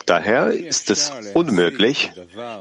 [0.06, 2.12] Daher ist es unmöglich,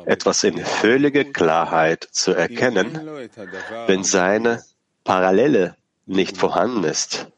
[0.07, 3.09] etwas in völliger Klarheit zu erkennen,
[3.87, 4.62] wenn seine
[5.05, 7.29] Parallele nicht vorhanden ist.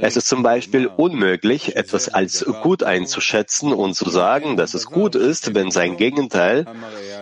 [0.00, 5.16] Es ist zum Beispiel unmöglich, etwas als gut einzuschätzen und zu sagen, dass es gut
[5.16, 6.66] ist, wenn sein Gegenteil,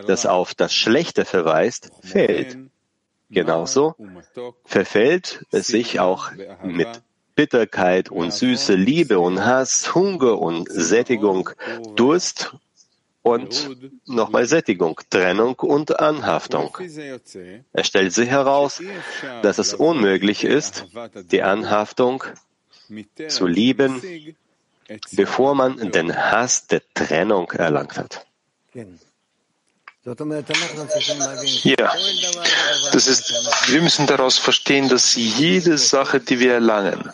[0.07, 2.59] das auf das Schlechte verweist, fehlt.
[3.31, 3.97] Genauso
[4.67, 6.31] verfällt es sich auch
[6.62, 6.88] mit
[7.35, 11.51] Bitterkeit und Süße, Liebe und Hass, Hunger und Sättigung,
[11.97, 12.55] Durst
[13.23, 13.70] und
[14.07, 16.77] nochmal Sättigung, Trennung und Anhaftung.
[17.73, 18.83] Es stellt sich heraus,
[19.42, 20.87] dass es unmöglich ist,
[21.33, 22.25] die Anhaftung
[23.29, 24.03] zu lieben,
[25.12, 28.27] bevor man den Hass der Trennung erlangt hat.
[30.07, 31.95] Ja,
[32.93, 33.33] das ist,
[33.69, 37.11] wir müssen daraus verstehen, dass jede Sache, die wir erlangen,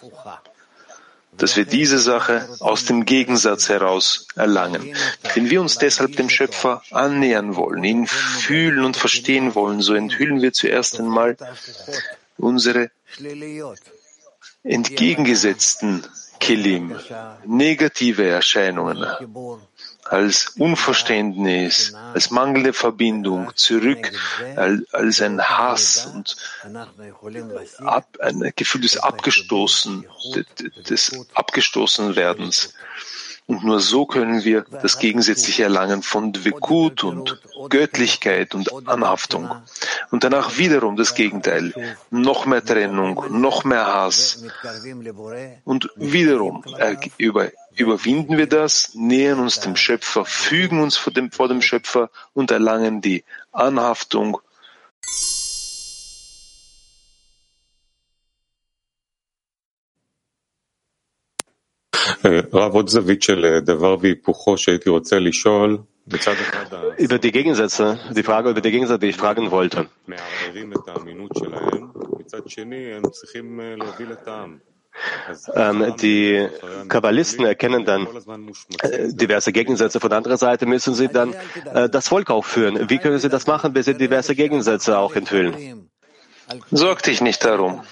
[1.36, 4.96] dass wir diese Sache aus dem Gegensatz heraus erlangen.
[5.34, 10.42] Wenn wir uns deshalb dem Schöpfer annähern wollen, ihn fühlen und verstehen wollen, so enthüllen
[10.42, 11.36] wir zuerst einmal
[12.38, 12.90] unsere
[14.64, 16.04] entgegengesetzten
[16.40, 16.98] Kilim,
[17.44, 19.06] negative Erscheinungen,
[20.04, 24.12] als Unverständnis, als mangelnde Verbindung zurück,
[24.92, 26.36] als ein Hass und
[27.78, 30.06] ab, ein Gefühl des Abgestoßen,
[30.88, 32.74] des Abgestoßenwerdens.
[33.50, 39.50] Und nur so können wir das Gegensätzliche erlangen von Dvekut und Göttlichkeit und Anhaftung.
[40.12, 41.74] Und danach wiederum das Gegenteil.
[42.10, 44.44] Noch mehr Trennung, noch mehr Hass.
[45.64, 51.32] Und wiederum äh, über, überwinden wir das, nähern uns dem Schöpfer, fügen uns vor dem,
[51.32, 54.40] vor dem Schöpfer und erlangen die Anhaftung
[66.98, 69.88] über die Gegensätze, die Frage über die Gegensätze, die ich fragen wollte.
[75.54, 76.48] Ähm, die
[76.88, 78.06] Kabbalisten erkennen dann
[78.82, 80.00] äh, diverse Gegensätze.
[80.00, 81.34] Von der anderen Seite müssen sie dann
[81.72, 82.90] äh, das Volk aufführen.
[82.90, 85.90] Wie können sie das machen, bis sie diverse Gegensätze auch enthüllen?
[86.70, 87.82] Sorg dich nicht darum.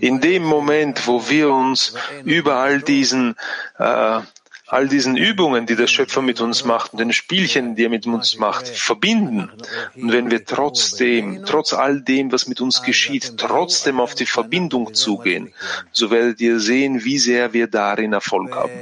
[0.00, 1.94] In dem Moment, wo wir uns
[2.24, 3.36] über all diesen
[3.78, 4.20] äh,
[4.66, 8.06] all diesen Übungen, die der Schöpfer mit uns macht und den Spielchen, die er mit
[8.06, 9.50] uns macht, verbinden.
[9.94, 14.94] Und wenn wir trotzdem, trotz all dem, was mit uns geschieht, trotzdem auf die Verbindung
[14.94, 15.54] zugehen,
[15.92, 18.72] so werdet ihr sehen, wie sehr wir darin Erfolg haben.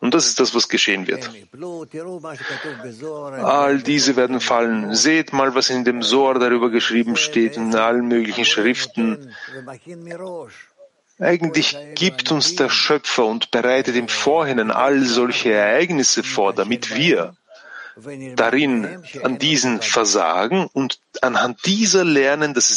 [0.00, 1.30] Und das ist das, was geschehen wird.
[3.42, 4.94] All diese werden fallen.
[4.94, 9.32] Seht mal, was in dem Sohr darüber geschrieben steht, in allen möglichen Schriften.
[11.20, 17.36] Eigentlich gibt uns der Schöpfer und bereitet im Vorhinein all solche Ereignisse vor, damit wir
[18.34, 22.76] darin an diesen versagen und anhand dieser lernen, dass es.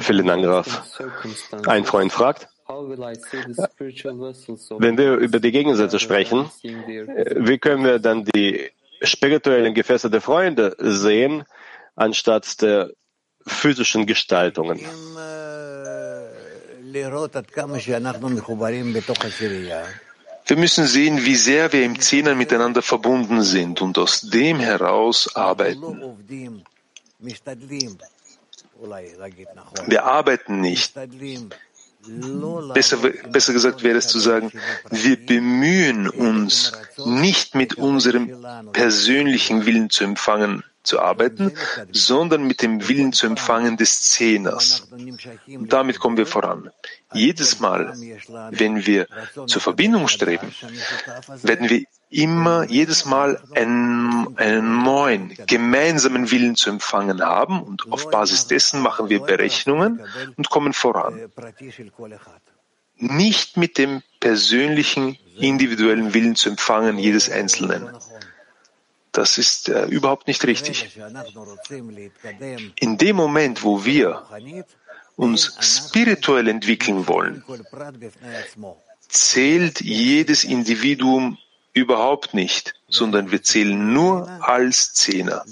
[0.00, 1.00] Vielen Dank, Graf.
[1.66, 2.48] Ein Freund fragt,
[4.78, 8.70] wenn wir über die Gegensätze sprechen, wie können wir dann die
[9.02, 11.44] spirituellen Gefäße der Freunde sehen,
[11.96, 12.90] anstatt der
[13.46, 14.80] physischen Gestaltungen?
[20.44, 25.34] Wir müssen sehen, wie sehr wir im Zehner miteinander verbunden sind und aus dem heraus
[25.34, 26.16] arbeiten.
[29.86, 30.92] Wir arbeiten nicht.
[32.74, 32.96] Besser,
[33.30, 34.50] besser gesagt wäre es zu sagen,
[34.90, 36.72] wir bemühen uns,
[37.04, 41.52] nicht mit unserem persönlichen Willen zu empfangen, zu arbeiten,
[41.92, 44.88] sondern mit dem Willen zu empfangen des Zehners.
[45.46, 46.70] Damit kommen wir voran.
[47.12, 47.94] Jedes Mal,
[48.50, 49.06] wenn wir
[49.46, 50.54] zur Verbindung streben,
[51.42, 58.10] werden wir immer jedes Mal einen, einen neuen gemeinsamen Willen zu empfangen haben und auf
[58.10, 60.00] Basis dessen machen wir Berechnungen
[60.36, 61.30] und kommen voran.
[62.96, 67.90] Nicht mit dem persönlichen, individuellen Willen zu empfangen jedes Einzelnen.
[69.12, 70.98] Das ist äh, überhaupt nicht richtig.
[72.76, 74.22] In dem Moment, wo wir
[75.16, 77.44] uns spirituell entwickeln wollen,
[79.08, 81.38] zählt jedes Individuum
[81.74, 85.44] überhaupt nicht, sondern wir zählen nur als Zehner.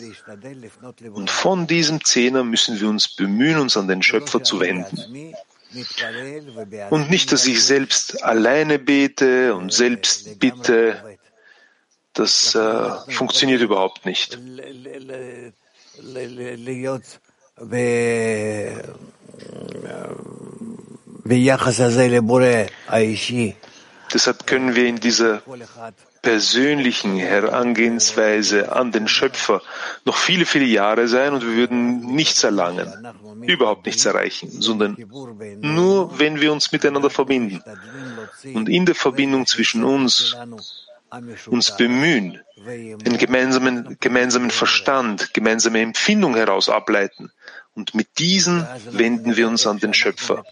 [1.13, 5.35] Und von diesem Zehner müssen wir uns bemühen, uns an den Schöpfer zu wenden.
[6.91, 11.19] Und nicht, dass ich selbst alleine bete und selbst bitte,
[12.13, 14.39] das äh, funktioniert überhaupt nicht.
[24.13, 25.43] Deshalb können wir in dieser
[26.23, 29.63] persönlichen Herangehensweise an den Schöpfer
[30.05, 32.93] noch viele, viele Jahre sein und wir würden nichts erlangen,
[33.43, 34.97] überhaupt nichts erreichen, sondern
[35.61, 37.63] nur, wenn wir uns miteinander verbinden.
[38.53, 40.37] Und in der Verbindung zwischen uns
[41.47, 47.33] uns bemühen, den gemeinsamen, gemeinsamen Verstand, gemeinsame Empfindung heraus ableiten.
[47.75, 50.45] Und mit diesen wenden wir uns an den Schöpfer.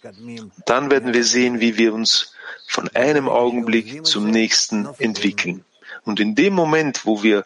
[0.66, 2.32] Dann werden wir sehen, wie wir uns
[2.66, 5.64] von einem Augenblick zum nächsten entwickeln.
[6.04, 7.44] Und in dem Moment, wo wir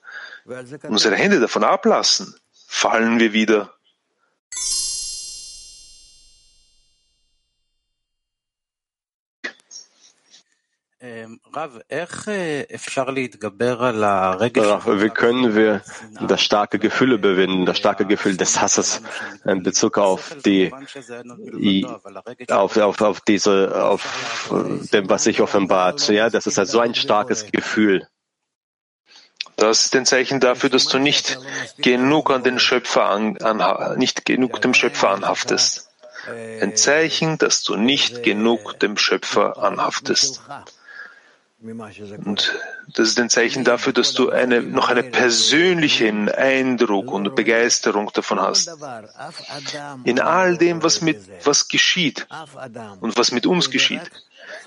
[0.89, 2.35] unsere Hände davon ablassen,
[2.67, 3.75] fallen wir wieder
[15.01, 15.83] wie können wir
[16.27, 19.03] das starke Gefühl überwinden, das starke Gefühl des Hasses
[19.45, 20.73] in Bezug auf die,
[22.49, 24.51] auf, auf, auf diese, auf
[24.93, 26.09] dem, was sich offenbart?
[26.09, 28.07] Ja, das ist halt so ein starkes Gefühl.
[29.57, 31.39] Das ist ein Zeichen dafür, dass du nicht
[31.79, 35.91] genug an den Schöpfer an, an, nicht genug dem Schöpfer anhaftest.
[36.61, 40.41] Ein Zeichen, dass du nicht genug dem Schöpfer anhaftest.
[42.25, 42.59] Und
[42.93, 48.41] das ist ein Zeichen dafür, dass du eine, noch einen persönlichen Eindruck und Begeisterung davon
[48.41, 48.69] hast.
[50.03, 52.27] In all dem, was, mit, was geschieht
[53.01, 54.11] und was mit uns geschieht,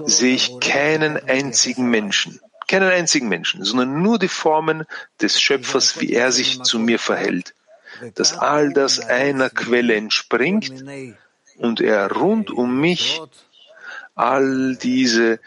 [0.05, 4.85] sehe ich keinen einzigen Menschen, keinen einzigen Menschen, sondern nur die Formen
[5.21, 7.53] des Schöpfers, wie er sich zu mir verhält.
[8.15, 10.71] Dass all das einer Quelle entspringt
[11.57, 13.21] und er rund um mich
[14.15, 15.39] all diese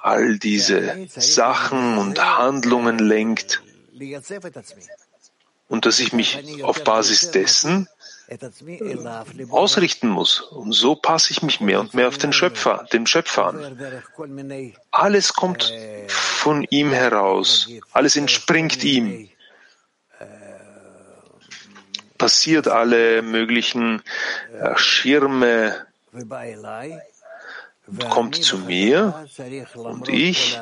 [0.00, 3.62] all diese Sachen und Handlungen lenkt
[5.68, 7.88] und dass ich mich auf Basis dessen
[9.50, 10.40] ausrichten muss.
[10.40, 13.78] Und so passe ich mich mehr und mehr auf den Schöpfer, den Schöpfer an.
[14.90, 15.72] Alles kommt
[16.08, 17.68] von ihm heraus.
[17.92, 19.28] Alles entspringt ihm.
[22.18, 24.02] Passiert alle möglichen
[24.76, 25.86] Schirme
[28.10, 29.26] kommt zu mir
[29.74, 30.58] und ich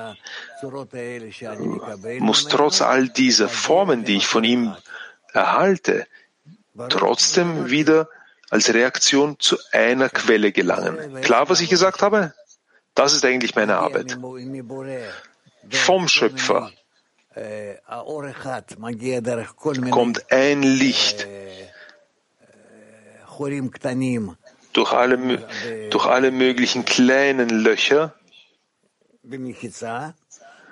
[2.19, 4.75] muss trotz all dieser Formen, die ich von ihm
[5.33, 6.07] erhalte,
[6.89, 8.09] trotzdem wieder
[8.51, 11.21] als Reaktion zu einer Quelle gelangen.
[11.21, 12.33] Klar, was ich gesagt habe?
[12.95, 14.19] Das ist eigentlich meine Arbeit.
[15.71, 16.73] Vom Schöpfer
[19.91, 21.27] kommt ein Licht
[24.73, 25.19] durch alle,
[25.91, 28.15] durch alle möglichen kleinen Löcher,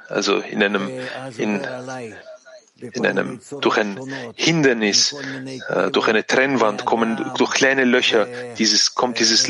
[0.08, 0.90] also in einem,
[1.36, 1.66] in,
[2.80, 3.98] in einem, durch ein
[4.34, 5.14] Hindernis,
[5.68, 8.26] äh, durch eine Trennwand kommen, durch kleine Löcher,
[8.58, 9.46] dieses, kommt dieses,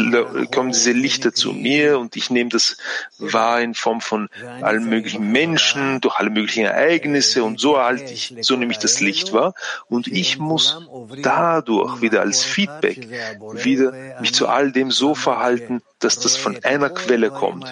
[0.55, 2.77] kommen diese Lichter zu mir und ich nehme das
[3.19, 4.29] wahr in Form von
[4.61, 9.01] allen möglichen Menschen, durch alle möglichen Ereignisse und so erhalte ich, so nehme ich das
[9.01, 9.55] Licht wahr
[9.89, 10.87] und ich muss
[11.21, 13.09] dadurch wieder als Feedback
[13.55, 17.67] wieder mich zu all dem so verhalten, dass das von einer Quelle kommt.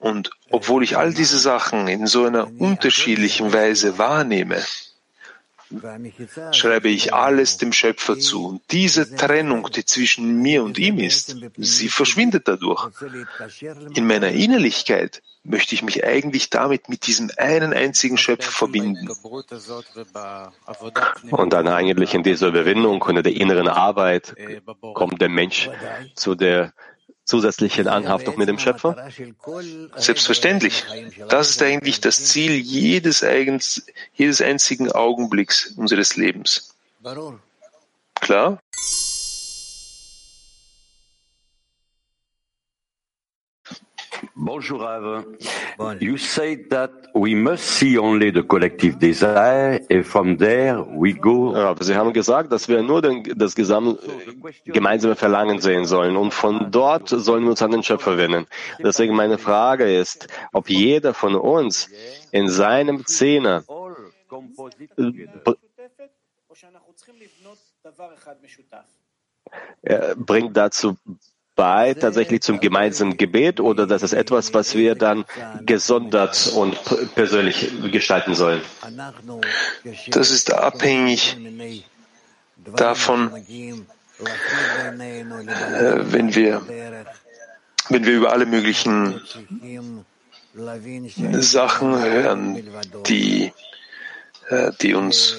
[0.00, 4.62] Und obwohl ich all diese Sachen in so einer unterschiedlichen Weise wahrnehme,
[6.52, 8.46] schreibe ich alles dem Schöpfer zu.
[8.46, 12.88] Und diese Trennung, die zwischen mir und ihm ist, sie verschwindet dadurch.
[13.94, 19.08] In meiner Innerlichkeit möchte ich mich eigentlich damit mit diesem einen einzigen Schöpfer verbinden.
[21.30, 24.34] Und dann eigentlich in dieser Überwindung und in der inneren Arbeit
[24.94, 25.70] kommt der Mensch
[26.14, 26.72] zu der
[27.26, 29.10] zusätzlichen Anhaftung mit dem Schöpfer?
[29.96, 30.84] Selbstverständlich.
[31.28, 36.74] Das ist eigentlich das Ziel jedes, eigens, jedes einzigen Augenblicks unseres Lebens.
[38.14, 38.58] Klar?
[44.38, 45.24] Bonjour Rav.
[45.98, 51.54] You say that we must see only the collective desire and from there we go.
[51.56, 53.98] Ja, Sie haben gesagt, dass wir nur den, das gesamt,
[54.66, 58.46] gemeinsame Verlangen sehen sollen und von dort sollen wir uns an den Schöpfer wenden.
[58.78, 61.88] Deswegen meine Frage ist, ob jeder von uns
[62.30, 63.64] in seinem Zehner
[70.16, 70.98] bringt dazu
[71.56, 75.24] bei tatsächlich zum gemeinsamen Gebet oder das ist etwas, was wir dann
[75.64, 76.78] gesondert und
[77.14, 78.60] persönlich gestalten sollen?
[80.10, 81.36] Das ist abhängig
[82.76, 83.72] davon, äh,
[86.12, 86.62] wenn wir,
[87.88, 89.20] wenn wir über alle möglichen
[91.32, 92.62] Sachen hören,
[93.06, 93.52] die,
[94.48, 95.36] äh, die uns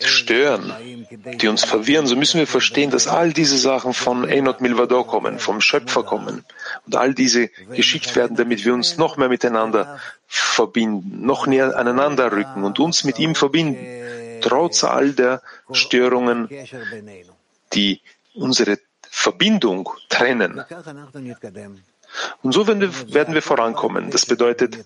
[0.00, 5.06] stören, die uns verwirren, so müssen wir verstehen, dass all diese Sachen von Enot Milvador
[5.06, 6.44] kommen, vom Schöpfer kommen
[6.86, 12.32] und all diese geschickt werden, damit wir uns noch mehr miteinander verbinden, noch näher aneinander
[12.32, 15.42] rücken und uns mit ihm verbinden, trotz all der
[15.72, 16.48] Störungen,
[17.72, 18.00] die
[18.34, 20.64] unsere Verbindung trennen.
[22.42, 24.10] Und so werden wir, werden wir vorankommen.
[24.10, 24.84] Das bedeutet,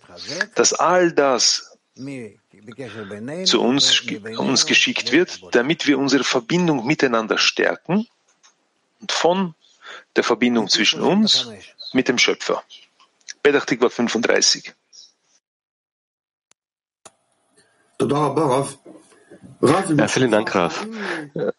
[0.54, 1.76] dass all das,
[3.44, 4.02] zu uns,
[4.38, 8.06] uns geschickt wird, damit wir unsere Verbindung miteinander stärken
[9.00, 9.54] und von
[10.16, 11.48] der Verbindung zwischen uns
[11.92, 12.62] mit dem Schöpfer.
[13.42, 14.72] Petach Tikva 35.
[19.64, 20.86] Ja, vielen Dank, Raf.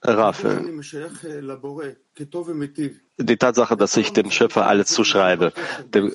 [0.04, 0.58] Raf, äh,
[3.18, 5.54] die Tatsache, dass ich dem Schöpfer alles zuschreibe,
[5.94, 6.12] dem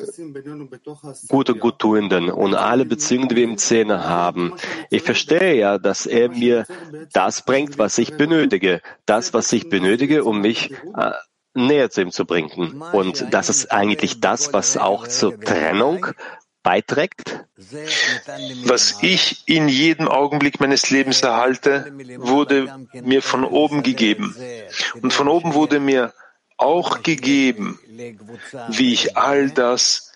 [1.29, 4.55] gute Guttuenden und alle Beziehungen, die wir im Zähne haben.
[4.91, 6.67] Ich verstehe ja, dass er mir
[7.13, 8.83] das bringt, was ich benötige.
[9.07, 11.11] Das, was ich benötige, um mich äh,
[11.55, 12.83] näher zu ihm zu bringen.
[12.93, 16.07] Und das ist eigentlich das, was auch zur Trennung
[16.63, 17.45] beiträgt?
[18.65, 24.35] Was ich in jedem Augenblick meines Lebens erhalte, wurde mir von oben gegeben.
[25.03, 26.13] Und von oben wurde mir
[26.57, 27.79] auch gegeben,
[28.69, 30.13] wie ich all das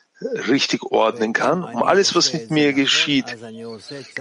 [0.49, 3.37] richtig ordnen kann, um alles, was mit mir geschieht,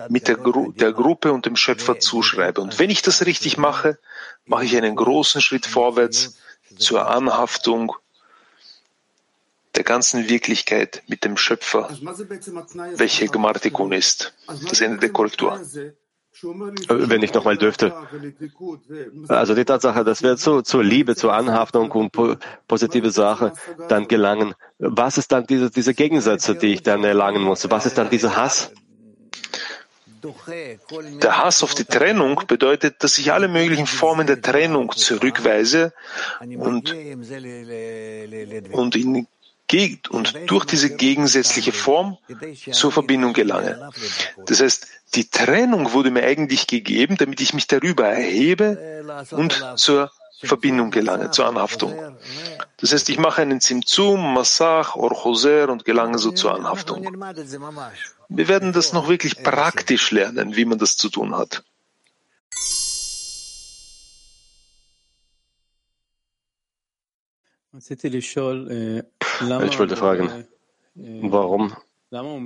[0.10, 2.62] mit der, Gru der Gruppe und dem Schöpfer zuschreibe.
[2.62, 4.00] Und wenn ich das richtig mache,
[4.46, 6.38] mache ich einen großen Schritt vorwärts
[6.78, 7.96] zur Anhaftung
[9.76, 11.90] der ganzen Wirklichkeit mit dem Schöpfer,
[12.96, 14.34] welche Gmartikun ist.
[14.70, 15.60] Das Ende der Korrektur.
[16.90, 17.94] Wenn ich nochmal dürfte.
[19.28, 22.36] Also die Tatsache, dass wir zu, zur Liebe, zur Anhaftung und po
[22.68, 23.54] positive Sache
[23.88, 24.56] dann gelangen.
[24.80, 27.70] Was ist dann diese, diese Gegensätze, die ich dann erlangen muss?
[27.70, 28.72] Was ist dann dieser Hass?
[31.22, 35.94] Der Hass auf die Trennung bedeutet, dass ich alle möglichen Formen der Trennung zurückweise
[36.40, 36.96] und,
[38.72, 39.28] und in
[40.10, 42.18] und durch diese gegensätzliche Form
[42.72, 43.90] zur Verbindung gelange.
[44.46, 50.12] Das heißt, die Trennung wurde mir eigentlich gegeben, damit ich mich darüber erhebe und zur
[50.44, 52.18] Verbindung gelange, zur Anhaftung.
[52.78, 57.04] Das heißt, ich mache einen Zimzum, Massach, Orchoser und gelange so zur Anhaftung.
[58.30, 61.64] Wir werden das noch wirklich praktisch lernen, wie man das zu tun hat.
[69.66, 70.46] Ich wollte fragen,
[70.96, 71.74] warum,
[72.10, 72.46] warum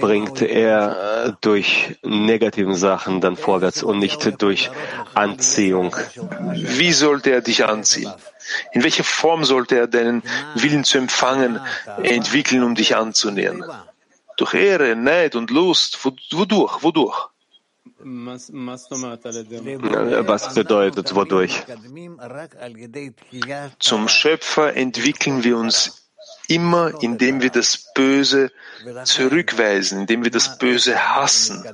[0.00, 4.70] bringt er äh, durch negativen Sachen dann vorwärts und nicht durch
[5.14, 5.94] Anziehung.
[6.54, 8.12] Wie sollte er dich anziehen?
[8.72, 10.22] In welcher Form sollte er deinen
[10.54, 11.60] Willen zu empfangen
[12.02, 13.62] entwickeln, um dich anzunähern?
[14.38, 15.98] Durch Ehre, Neid und Lust.
[16.04, 16.82] Wodurch?
[16.82, 17.28] Wodurch?
[20.26, 21.62] Was bedeutet wodurch?
[23.78, 26.00] Zum Schöpfer entwickeln wir uns
[26.48, 28.50] immer, indem wir das Böse
[29.04, 31.64] zurückweisen, indem wir das Böse hassen.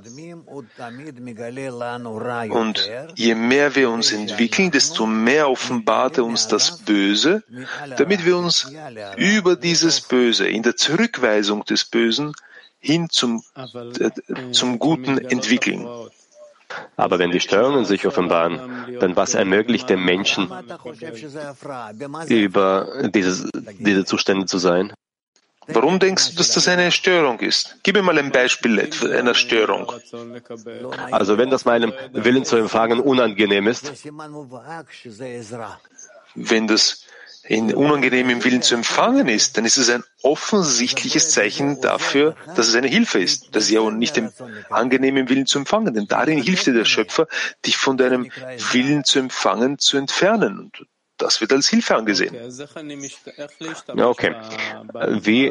[2.51, 7.43] Und je mehr wir uns entwickeln, desto mehr offenbart er uns das Böse,
[7.97, 8.71] damit wir uns
[9.17, 12.33] über dieses Böse, in der Zurückweisung des Bösen,
[12.79, 13.43] hin zum,
[13.99, 15.87] äh, zum Guten entwickeln.
[16.97, 20.51] Aber wenn die Störungen sich offenbaren, dann was ermöglicht dem Menschen,
[22.29, 23.49] über diese,
[23.79, 24.93] diese Zustände zu sein?
[25.69, 27.79] Warum denkst du, dass das eine Störung ist?
[27.83, 29.93] Gib mir mal ein Beispiel einer Störung.
[31.11, 33.93] Also wenn das meinem Willen zu empfangen unangenehm ist,
[36.35, 37.06] wenn das
[37.49, 42.75] in unangenehmem Willen zu empfangen ist, dann ist es ein offensichtliches Zeichen dafür, dass es
[42.75, 43.55] eine Hilfe ist.
[43.55, 44.31] Das ist ja auch nicht im
[44.69, 47.29] angenehmen Willen zu empfangen, denn darin hilft dir der Schöpfer,
[47.65, 48.31] dich von deinem
[48.73, 50.59] Willen zu empfangen zu entfernen.
[50.59, 50.87] Und
[51.19, 52.35] das wird als Hilfe angesehen.
[53.95, 54.35] Ja, okay.
[55.23, 55.51] Wie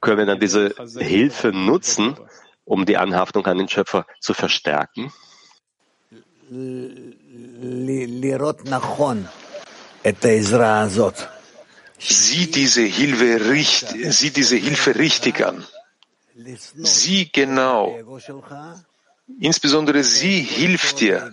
[0.00, 2.16] können wir dann diese Hilfe nutzen,
[2.64, 5.12] um die Anhaftung an den Schöpfer zu verstärken?
[11.98, 15.64] Sieh diese Hilfe, richt, sieh diese Hilfe richtig an.
[16.76, 17.98] Sieh genau.
[19.40, 21.32] Insbesondere sie hilft dir,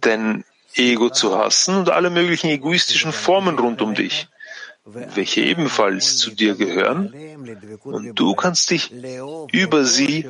[0.00, 4.28] dein Ego zu hassen und alle möglichen egoistischen Formen rund um dich,
[4.84, 7.12] welche ebenfalls zu dir gehören.
[7.84, 8.90] Und du kannst dich
[9.52, 10.28] über sie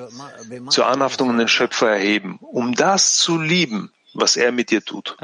[0.68, 5.16] zur Anhaftung an den Schöpfer erheben, um das zu lieben, was er mit dir tut.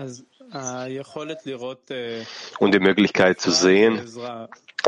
[2.59, 4.01] Und die Möglichkeit zu sehen,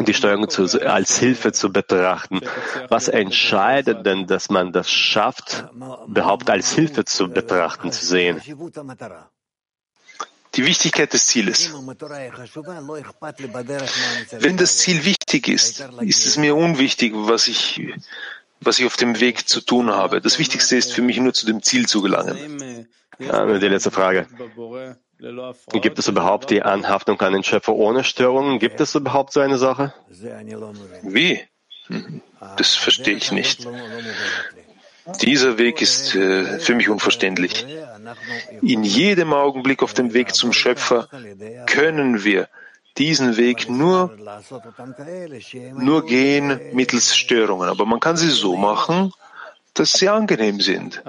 [0.06, 2.40] die Steuerung zu, als Hilfe zu betrachten.
[2.88, 5.66] Was entscheidet denn, dass man das schafft,
[6.06, 8.40] überhaupt als Hilfe zu betrachten, zu sehen?
[10.54, 11.72] Die Wichtigkeit des Zieles.
[14.38, 17.80] Wenn das Ziel wichtig ist, ist es mir unwichtig, was ich,
[18.60, 20.20] was ich auf dem Weg zu tun habe.
[20.20, 22.88] Das Wichtigste ist für mich nur zu dem Ziel zu gelangen.
[23.18, 24.26] Ja, die letzte Frage.
[25.72, 28.58] Gibt es überhaupt die Anhaftung an den Schöpfer ohne Störungen?
[28.58, 29.92] Gibt es überhaupt so eine Sache?
[31.02, 31.40] Wie?
[32.56, 33.66] Das verstehe ich nicht.
[35.22, 37.66] Dieser Weg ist äh, für mich unverständlich.
[38.62, 41.08] In jedem Augenblick auf dem Weg zum Schöpfer
[41.66, 42.48] können wir
[42.98, 44.16] diesen Weg nur,
[45.74, 47.68] nur gehen mittels Störungen.
[47.68, 49.12] Aber man kann sie so machen,
[49.80, 51.02] dass sie angenehm sind.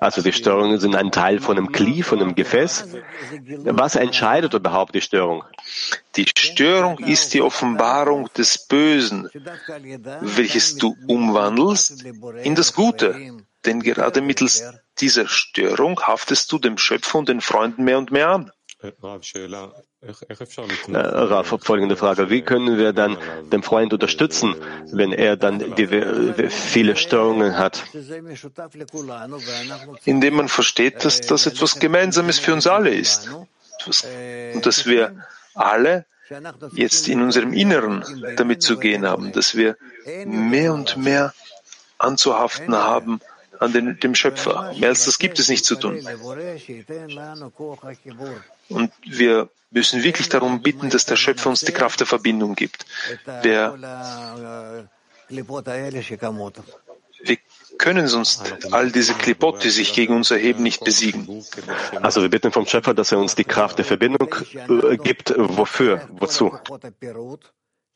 [0.00, 2.96] Also die Störungen sind ein Teil von einem Kli, von einem Gefäß.
[3.64, 5.44] Was entscheidet überhaupt die Störung?
[6.16, 9.30] Die Störung ist die Offenbarung des Bösen,
[10.20, 12.04] welches du umwandelst
[12.42, 13.44] in das Gute.
[13.64, 14.64] Denn gerade mittels
[14.98, 18.50] dieser Störung haftest du dem Schöpfer und den Freunden mehr und mehr an.
[20.00, 22.30] Raf, folgende Frage.
[22.30, 23.18] Wie können wir dann
[23.50, 24.54] den Freund unterstützen,
[24.92, 25.88] wenn er dann die,
[26.50, 27.82] viele Störungen hat?
[30.04, 33.28] Indem man versteht, dass das etwas Gemeinsames für uns alle ist.
[34.54, 35.24] Und dass wir
[35.54, 36.04] alle
[36.72, 38.04] jetzt in unserem Inneren
[38.36, 39.76] damit zu gehen haben, dass wir
[40.24, 41.34] mehr und mehr
[41.98, 43.20] anzuhaften haben
[43.58, 44.72] an den, dem Schöpfer.
[44.78, 45.98] Mehr als das gibt es nicht zu tun.
[48.68, 52.86] Und wir müssen wirklich darum bitten, dass der Schöpfer uns die Kraft der Verbindung gibt.
[53.42, 53.74] Wir,
[57.20, 57.36] wir
[57.78, 61.44] können sonst all diese Klipot, die sich gegen uns erheben, nicht besiegen.
[62.00, 65.34] Also wir bitten vom Schöpfer, dass er uns die Kraft der Verbindung äh, gibt.
[65.36, 66.08] Wofür?
[66.12, 66.58] Wozu?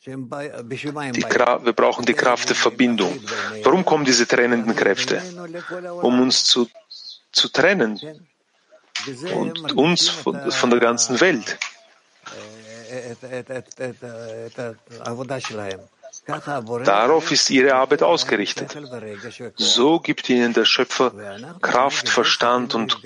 [0.04, 3.20] wir brauchen die Kraft der Verbindung.
[3.62, 5.22] Warum kommen diese trennenden Kräfte?
[6.02, 6.68] Um uns zu,
[7.30, 8.00] zu trennen
[9.34, 11.58] und uns von, von der ganzen Welt.
[16.84, 18.76] Darauf ist ihre Arbeit ausgerichtet.
[19.56, 21.12] So gibt ihnen der Schöpfer
[21.60, 22.98] Kraft, Verstand und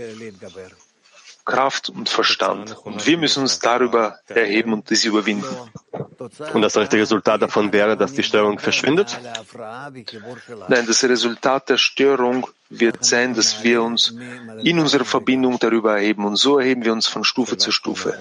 [1.47, 2.76] Kraft und Verstand.
[2.84, 5.47] Und wir müssen uns darüber erheben und diese überwinden.
[6.53, 9.16] Und das rechte Resultat davon wäre, dass die Störung verschwindet?
[10.68, 14.14] Nein, das Resultat der Störung wird sein, dass wir uns
[14.62, 16.24] in unserer Verbindung darüber erheben.
[16.24, 18.18] Und so erheben wir uns von Stufe zu Stufe.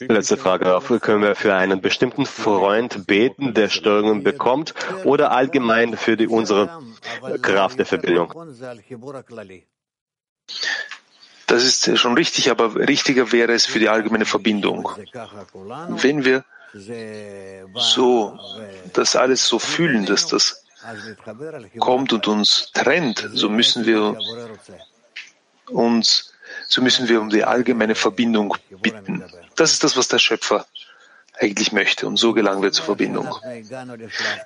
[0.00, 0.78] Letzte Frage.
[1.00, 6.82] Können wir für einen bestimmten Freund beten, der Störungen bekommt, oder allgemein für die, unsere
[7.40, 8.34] Kraft der Verbindung?
[11.46, 14.88] Das ist schon richtig, aber richtiger wäre es für die allgemeine Verbindung.
[15.88, 16.44] Wenn wir
[17.74, 18.38] so
[18.92, 20.64] das alles so fühlen, dass das
[21.78, 24.16] kommt und uns trennt, so müssen wir
[25.68, 26.32] uns,
[26.68, 29.24] so müssen wir um die allgemeine Verbindung bitten.
[29.56, 30.66] Das ist das, was der Schöpfer
[31.38, 32.06] eigentlich möchte.
[32.06, 33.34] Und so gelangen wir zur Verbindung.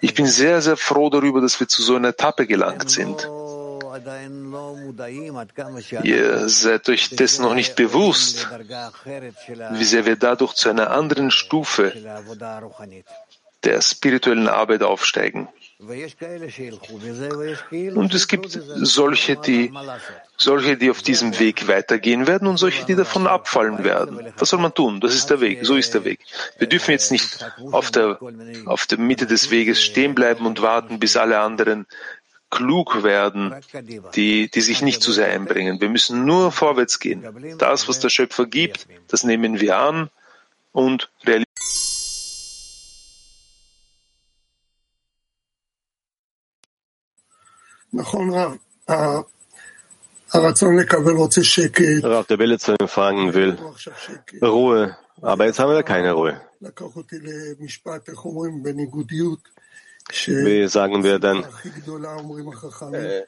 [0.01, 3.29] Ich bin sehr, sehr froh darüber, dass wir zu so einer Etappe gelangt sind.
[6.03, 8.49] Ihr seid euch dessen noch nicht bewusst,
[9.73, 11.93] wie sehr wir dadurch zu einer anderen Stufe
[13.65, 15.49] der spirituellen Arbeit aufsteigen.
[17.95, 19.73] Und es gibt solche, die,
[20.37, 24.33] solche, die auf diesem Weg weitergehen werden und solche, die davon abfallen werden.
[24.39, 25.01] Was soll man tun?
[25.01, 25.65] Das ist der Weg.
[25.65, 26.21] So ist der Weg.
[26.59, 28.19] Wir dürfen jetzt nicht auf der,
[28.67, 31.87] auf der Mitte des Weges stehen bleiben und warten, bis alle anderen
[32.51, 33.55] klug werden,
[34.15, 35.81] die, die sich nicht zu sehr einbringen.
[35.81, 37.25] Wir müssen nur vorwärts gehen.
[37.59, 40.11] Das, was der Schöpfer gibt, das nehmen wir an
[40.73, 41.45] und realisieren.
[52.05, 53.57] Rav, der Wille zu empfangen will
[54.43, 56.41] Ruhe, aber jetzt haben wir keine Ruhe.
[60.45, 61.45] Wie sagen wir dann?
[62.95, 63.23] Äh,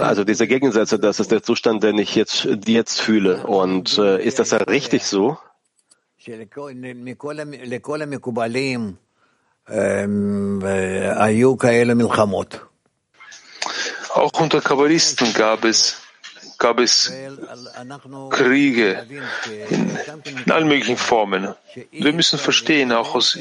[0.00, 3.46] also diese Gegensätze, das ist der Zustand, den ich jetzt, jetzt fühle.
[3.46, 5.38] Und äh, ist das ja richtig so?
[14.14, 16.05] Auch unter Kabbalisten gab es
[16.58, 17.12] gab es
[18.30, 19.06] Kriege
[19.68, 21.54] in, allen möglichen Formen.
[21.90, 23.38] Wir müssen verstehen, auch aus,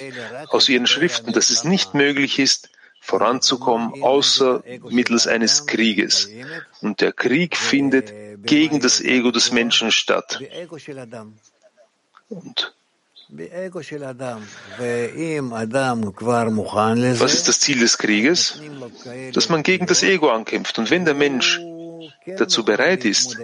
[0.49, 6.29] aus ihren Schriften, dass es nicht möglich ist, voranzukommen, außer mittels eines Krieges.
[6.81, 8.11] Und der Krieg findet
[8.43, 10.39] gegen das Ego des Menschen statt.
[12.29, 12.73] Und
[17.19, 18.61] was ist das Ziel des Krieges?
[19.33, 20.77] Dass man gegen das Ego ankämpft.
[20.77, 21.59] Und wenn der Mensch
[22.25, 23.37] dazu bereit ist,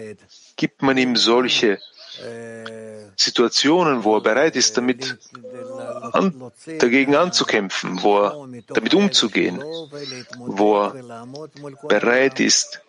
[0.55, 1.79] gibt man ihm solche
[3.15, 5.17] Situationen, wo er bereit ist, damit
[6.11, 9.63] an, dagegen anzukämpfen, wo er damit umzugehen,
[10.37, 11.25] wo er
[11.87, 12.81] bereit ist,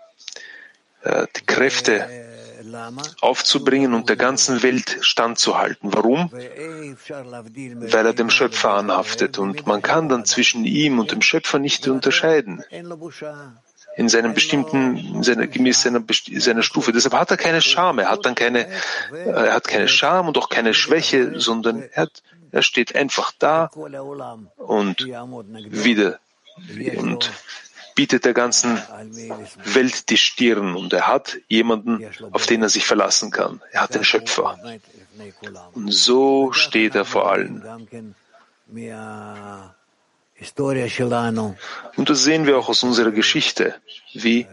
[1.03, 2.09] äh, die Kräfte
[3.21, 5.93] aufzubringen und der ganzen Welt standzuhalten.
[5.93, 6.31] Warum?
[6.33, 11.89] Weil er dem Schöpfer anhaftet und man kann dann zwischen ihm und dem Schöpfer nicht
[11.89, 12.63] unterscheiden
[13.97, 16.03] in seinem bestimmten, in seiner, gemäß seiner,
[16.37, 16.93] seiner Stufe.
[16.93, 18.67] Deshalb hat er keine Scham, er hat dann keine,
[19.13, 23.71] er hat keine Scham und auch keine Schwäche, sondern er, hat, er steht einfach da
[24.57, 26.19] und wieder
[26.97, 27.33] und
[27.95, 28.81] bietet der ganzen
[29.65, 33.61] Welt die Stirn und er hat jemanden, auf den er sich verlassen kann.
[33.71, 34.59] Er hat den Schöpfer.
[35.75, 37.63] Und so steht er vor allen.
[41.97, 43.75] Und das sehen wir auch aus unserer Geschichte,
[44.15, 44.47] wie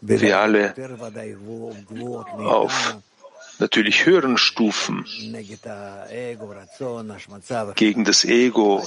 [0.00, 0.74] wir alle
[2.38, 2.96] auf
[3.58, 5.06] natürlich höheren Stufen
[7.74, 8.82] gegen das Ego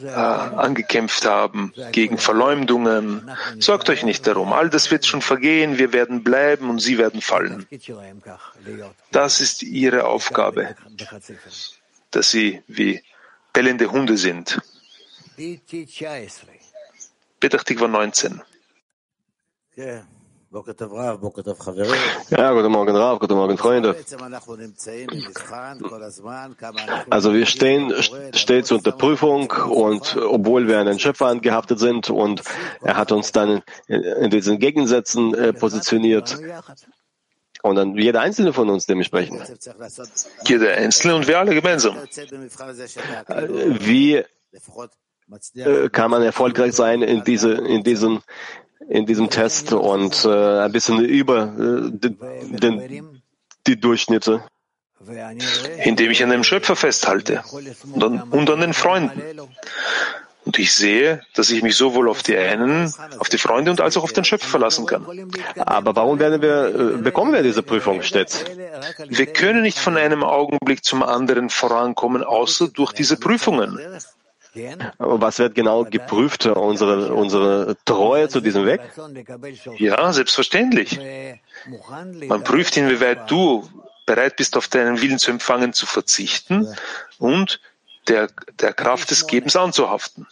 [0.00, 3.30] äh, angekämpft haben, gegen Verleumdungen.
[3.58, 4.52] Sorgt euch nicht darum.
[4.52, 5.78] All das wird schon vergehen.
[5.78, 7.66] Wir werden bleiben und sie werden fallen.
[9.10, 10.74] Das ist ihre Aufgabe,
[12.10, 13.02] dass sie wie
[13.52, 14.60] bellende Hunde sind.
[17.40, 18.40] Petach Tikva 19.
[22.30, 23.96] Ja, guten Morgen, Rav, guten Morgen, Freunde.
[27.08, 27.94] Also wir stehen
[28.34, 32.42] stets unter Prüfung und obwohl wir an den Schöpfer angehaftet sind und
[32.82, 36.38] er hat uns dann in, diesen Gegensätzen äh, positioniert.
[37.62, 39.40] Und dann jeder einzelne von uns dementsprechend.
[40.46, 41.96] Jeder einzelne und wir alle gemeinsam.
[43.80, 44.22] Wie
[45.54, 48.20] äh, kann man erfolgreich sein in, diese, in diesen
[48.88, 53.22] in diesem Test und äh, ein bisschen über äh, den,
[53.66, 54.44] die Durchschnitte?
[55.84, 57.42] Indem ich an dem Schöpfer festhalte
[57.92, 59.20] und an, und an den Freunden.
[60.44, 63.96] Und ich sehe, dass ich mich sowohl auf die einen, auf die Freunde und als
[63.96, 65.06] auch auf den Schöpfer verlassen kann.
[65.56, 68.44] Aber warum werden wir, äh, bekommen wir diese Prüfung stets?
[69.08, 73.78] Wir können nicht von einem Augenblick zum anderen vorankommen, außer durch diese Prüfungen.
[74.98, 76.46] Was wird genau geprüft?
[76.46, 78.80] Unsere, unsere Treue zu diesem Weg?
[79.78, 80.98] Ja, selbstverständlich.
[82.26, 83.66] Man prüft, inwieweit du
[84.04, 86.68] bereit bist, auf deinen Willen zu empfangen, zu verzichten
[87.18, 87.60] und
[88.08, 88.28] der,
[88.60, 90.26] der Kraft des Gebens anzuhaften.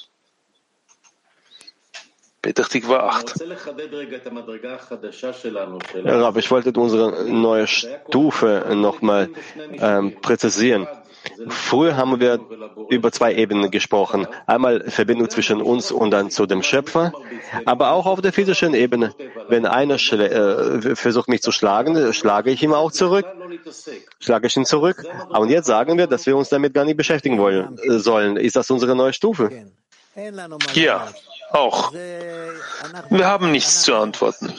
[2.43, 3.35] Petach war 8.
[6.05, 9.29] Ja, aber ich wollte unsere neue Stufe nochmal
[9.79, 10.89] ähm, präzisieren.
[11.49, 12.41] Früher haben wir
[12.89, 14.27] über zwei Ebenen gesprochen.
[14.47, 17.13] Einmal Verbindung zwischen uns und dann zu dem Schöpfer,
[17.67, 19.15] aber auch auf der physischen Ebene.
[19.49, 23.27] Wenn einer äh, versucht mich zu schlagen, schlage ich ihn auch zurück.
[24.19, 25.05] Schlage ich ihn zurück.
[25.29, 28.37] Und jetzt sagen wir, dass wir uns damit gar nicht beschäftigen wollen, äh, sollen.
[28.37, 29.51] Ist das unsere neue Stufe?
[30.75, 31.09] Ja,
[31.53, 31.93] auch.
[31.93, 34.53] Wir haben nichts zu antworten.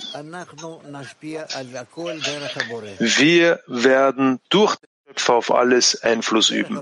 [3.00, 4.78] Wir werden durch
[5.12, 6.82] Schöpfer auf alles Einfluss üben.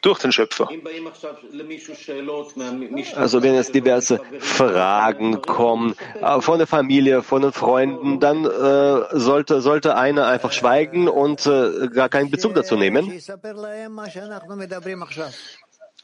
[0.00, 0.68] Durch den Schöpfer.
[3.16, 9.18] Also wenn jetzt diverse Fragen kommen äh, von der Familie, von den Freunden, dann äh,
[9.18, 13.12] sollte, sollte einer einfach schweigen und äh, gar keinen Bezug dazu nehmen.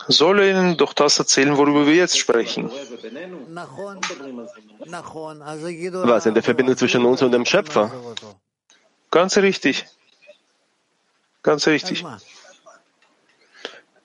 [0.09, 2.71] Soll er ihnen doch das erzählen, worüber wir jetzt sprechen.
[6.03, 7.91] Was in der Verbindung zwischen uns und dem Schöpfer?
[9.11, 9.87] Ganz richtig.
[11.43, 12.05] Ganz richtig.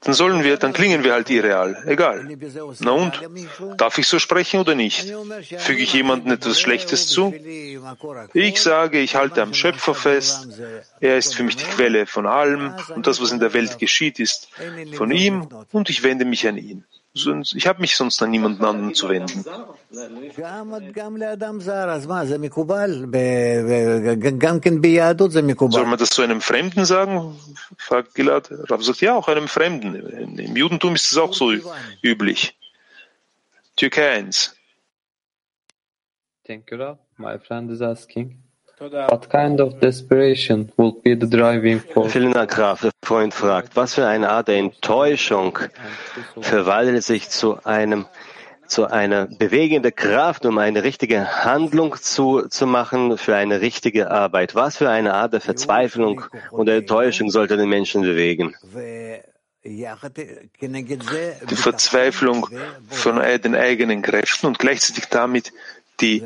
[0.10, 1.84] Dann sollen wir, dann klingen wir halt irreal.
[1.86, 2.28] Egal.
[2.80, 3.14] Na und?
[3.78, 5.14] Darf ich so sprechen oder nicht?
[5.60, 7.32] Füge ich jemandem etwas Schlechtes zu?
[8.34, 10.48] Ich sage, ich halte am Schöpfer fest.
[11.00, 14.20] Er ist für mich die Quelle von allem und das, was in der Welt geschieht,
[14.20, 14.50] ist
[14.96, 16.86] von ihm und ich wende mich an ihn.
[17.14, 19.44] Ich habe mich sonst an niemanden anderen zu wenden.
[19.44, 19.66] Soll
[25.86, 27.40] man das zu einem Fremden sagen?
[27.78, 28.50] fragt Gilad.
[28.52, 30.38] Rav sagt, ja, auch einem Fremden.
[30.38, 31.52] Im Judentum ist es auch so
[32.04, 32.56] üblich.
[33.76, 34.56] Türkei 1.
[36.46, 37.00] Thank you, Rav.
[37.18, 38.38] My friend is asking.
[38.80, 42.14] What kind of desperation will be the driving force?
[42.14, 42.80] Vielen Dank, Graf.
[42.82, 45.60] Der Freund fragt, was für eine Art der Enttäuschung
[46.40, 48.06] verwandelt sich zu einem
[48.68, 54.54] zu einer bewegenden Kraft, um eine richtige Handlung zu, zu machen für eine richtige Arbeit.
[54.54, 58.56] Was für eine Art der Verzweiflung und Enttäuschung sollte den Menschen bewegen?
[59.66, 59.88] Die
[61.56, 62.48] Verzweiflung
[62.90, 65.52] von den eigenen Kräften und gleichzeitig damit
[66.00, 66.24] die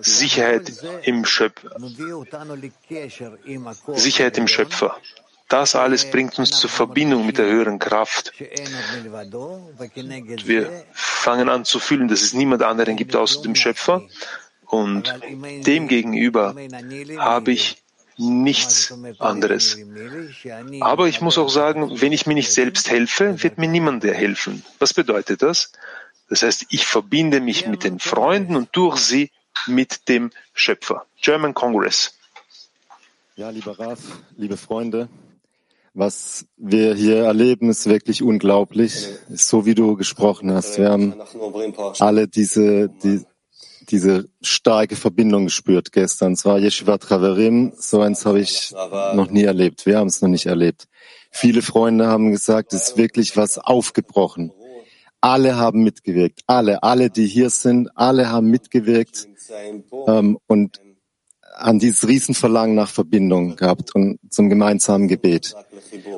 [0.00, 1.70] Sicherheit im Schöpfer.
[3.94, 4.96] Sicherheit im Schöpfer.
[5.48, 8.32] Das alles bringt uns zur Verbindung mit der höheren Kraft.
[10.44, 14.02] Wir fangen an zu fühlen, dass es niemand anderen gibt außer dem Schöpfer.
[14.66, 15.12] Und
[15.66, 16.54] demgegenüber
[17.18, 17.82] habe ich
[18.16, 19.76] nichts anderes.
[20.80, 24.64] Aber ich muss auch sagen, wenn ich mir nicht selbst helfe, wird mir niemand helfen.
[24.78, 25.72] Was bedeutet das?
[26.28, 29.32] Das heißt, ich verbinde mich mit den Freunden und durch sie
[29.66, 31.06] mit dem Schöpfer.
[31.20, 32.14] German Congress.
[33.36, 34.00] Ja, lieber Raf,
[34.36, 35.08] liebe Freunde,
[35.94, 39.08] was wir hier erleben, ist wirklich unglaublich.
[39.28, 40.78] So wie du gesprochen hast.
[40.78, 41.14] Wir haben
[41.98, 43.24] alle diese, die,
[43.88, 46.34] diese starke Verbindung gespürt gestern.
[46.34, 47.72] Es war Yeshivat Traverim.
[47.76, 48.72] So eins habe ich
[49.14, 49.86] noch nie erlebt.
[49.86, 50.86] Wir haben es noch nicht erlebt.
[51.30, 54.52] Viele Freunde haben gesagt, es ist wirklich was aufgebrochen.
[55.20, 56.40] Alle haben mitgewirkt.
[56.46, 59.28] Alle, alle, die hier sind, alle haben mitgewirkt
[60.06, 60.80] ähm, und
[61.56, 65.54] an dieses Riesenverlangen nach Verbindung gehabt und zum gemeinsamen Gebet.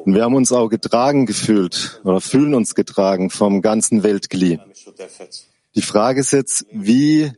[0.05, 4.61] Und wir haben uns auch getragen gefühlt oder fühlen uns getragen vom ganzen Weltglied.
[5.75, 7.33] Die Frage ist jetzt, wie,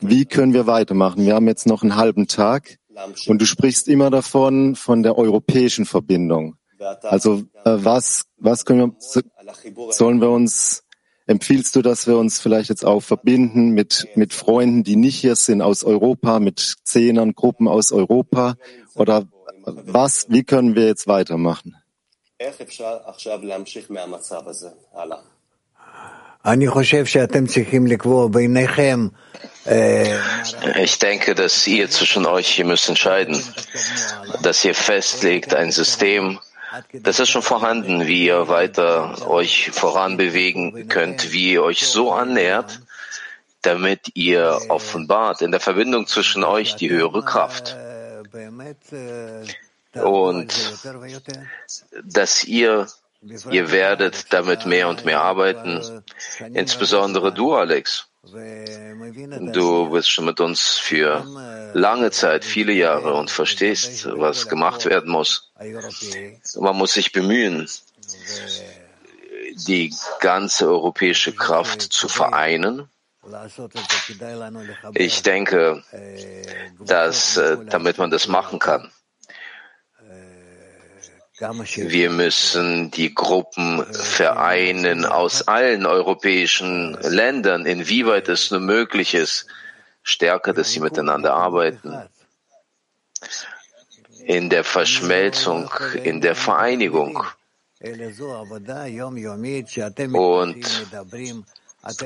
[0.00, 1.26] wie können wir weitermachen?
[1.26, 2.78] Wir haben jetzt noch einen halben Tag
[3.26, 6.56] und du sprichst immer davon, von der europäischen Verbindung.
[7.02, 10.82] Also äh, was, was können wir, sollen wir uns
[11.26, 15.36] Empfiehlst du, dass wir uns vielleicht jetzt auch verbinden mit, mit Freunden, die nicht hier
[15.36, 18.54] sind aus Europa, mit Zehnern, Gruppen aus Europa?
[18.94, 19.26] Oder
[19.64, 21.76] was, wie können wir jetzt weitermachen?
[30.76, 33.40] Ich denke, dass ihr zwischen euch hier müsst entscheiden,
[34.42, 36.40] dass ihr festlegt ein System,
[36.92, 42.80] das ist schon vorhanden, wie ihr weiter euch voranbewegen könnt, wie ihr euch so annähert,
[43.62, 47.76] damit ihr offenbart in der Verbindung zwischen euch die höhere Kraft.
[49.94, 50.54] Und
[52.02, 52.86] dass ihr,
[53.50, 56.02] ihr werdet damit mehr und mehr arbeiten,
[56.54, 58.08] insbesondere du, Alex.
[58.24, 61.24] Du bist schon mit uns für
[61.74, 65.50] lange Zeit, viele Jahre und verstehst, was gemacht werden muss.
[66.54, 67.68] Man muss sich bemühen,
[69.66, 72.88] die ganze europäische Kraft zu vereinen.
[74.94, 75.82] Ich denke,
[76.78, 78.92] dass damit man das machen kann,
[81.42, 89.46] wir müssen die Gruppen vereinen aus allen europäischen Ländern, inwieweit es nur möglich ist,
[90.02, 92.08] stärker, dass sie miteinander arbeiten.
[94.24, 95.68] In der Verschmelzung,
[96.04, 97.24] in der Vereinigung.
[100.12, 100.86] Und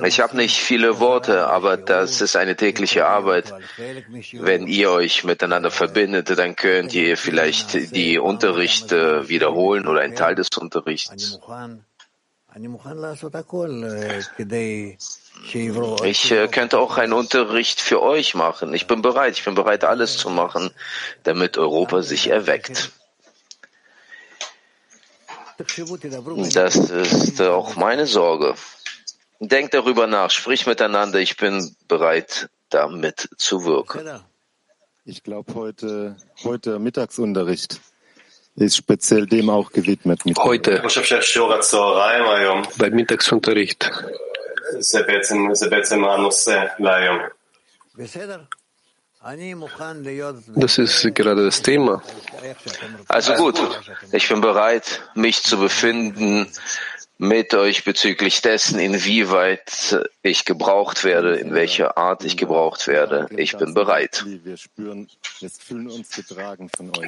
[0.05, 3.53] ich habe nicht viele Worte, aber das ist eine tägliche Arbeit.
[4.33, 10.35] Wenn ihr euch miteinander verbindet, dann könnt ihr vielleicht die Unterrichte wiederholen oder einen Teil
[10.35, 11.39] des Unterrichts.
[16.05, 18.73] Ich äh, könnte auch einen Unterricht für euch machen.
[18.73, 19.35] Ich bin bereit.
[19.37, 20.71] Ich bin bereit, alles zu machen,
[21.25, 22.93] damit Europa sich erweckt.
[25.59, 28.55] Das ist auch meine Sorge.
[29.41, 31.19] Denkt darüber nach, sprich miteinander.
[31.19, 34.21] Ich bin bereit, damit zu wirken.
[35.05, 37.81] Ich glaube, heute, heute Mittagsunterricht
[38.57, 40.23] ist speziell dem auch gewidmet.
[40.39, 40.83] Heute
[42.79, 43.91] beim Mittagsunterricht.
[50.55, 52.03] Das ist gerade das Thema.
[53.09, 53.61] Also gut,
[54.13, 56.49] ich bin bereit, mich zu befinden
[57.19, 63.27] mit euch bezüglich dessen, inwieweit ich gebraucht werde, in welcher Art ich gebraucht werde.
[63.37, 64.25] Ich bin bereit.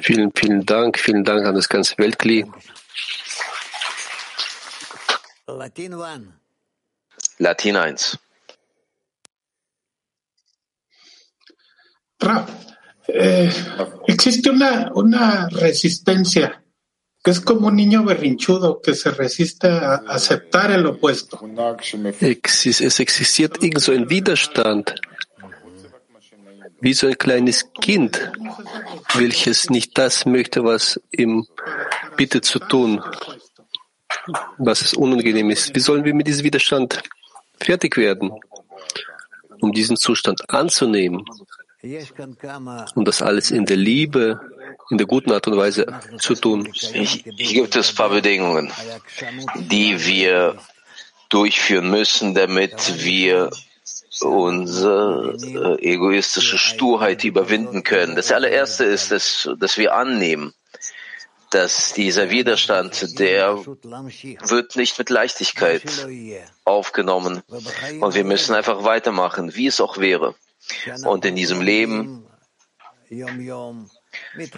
[0.01, 0.99] Vielen, vielen Dank.
[0.99, 2.45] Vielen Dank an das ganze Weltkli.
[7.37, 8.19] Latin 1.
[12.21, 12.49] Rab,
[13.07, 13.49] eh,
[14.07, 16.61] existe una, una resistencia
[17.23, 21.39] es como un niño berrinchudo que se resiste a aceptar el opuesto.
[22.21, 24.95] Es existiert irgend so ein Widerstand,
[26.81, 28.31] wie so ein kleines Kind,
[29.15, 31.45] welches nicht das möchte, was ihm
[32.15, 33.01] bittet zu tun,
[34.57, 35.75] was es unangenehm ist.
[35.75, 37.03] Wie sollen wir mit diesem Widerstand
[37.59, 38.31] fertig werden,
[39.59, 41.25] um diesen Zustand anzunehmen
[42.95, 44.39] und das alles in der Liebe
[44.89, 45.85] in der guten Art und Weise
[46.19, 46.71] zu tun.
[46.73, 48.71] Hier gibt es ein paar Bedingungen,
[49.55, 50.57] die wir
[51.29, 53.51] durchführen müssen, damit wir
[54.21, 55.37] unsere
[55.79, 58.15] äh, egoistische Sturheit überwinden können.
[58.15, 60.53] Das allererste ist, dass, dass wir annehmen,
[61.51, 65.83] dass dieser Widerstand, der wird nicht mit Leichtigkeit
[66.63, 67.41] aufgenommen.
[67.99, 70.35] Und wir müssen einfach weitermachen, wie es auch wäre.
[71.05, 72.25] Und in diesem Leben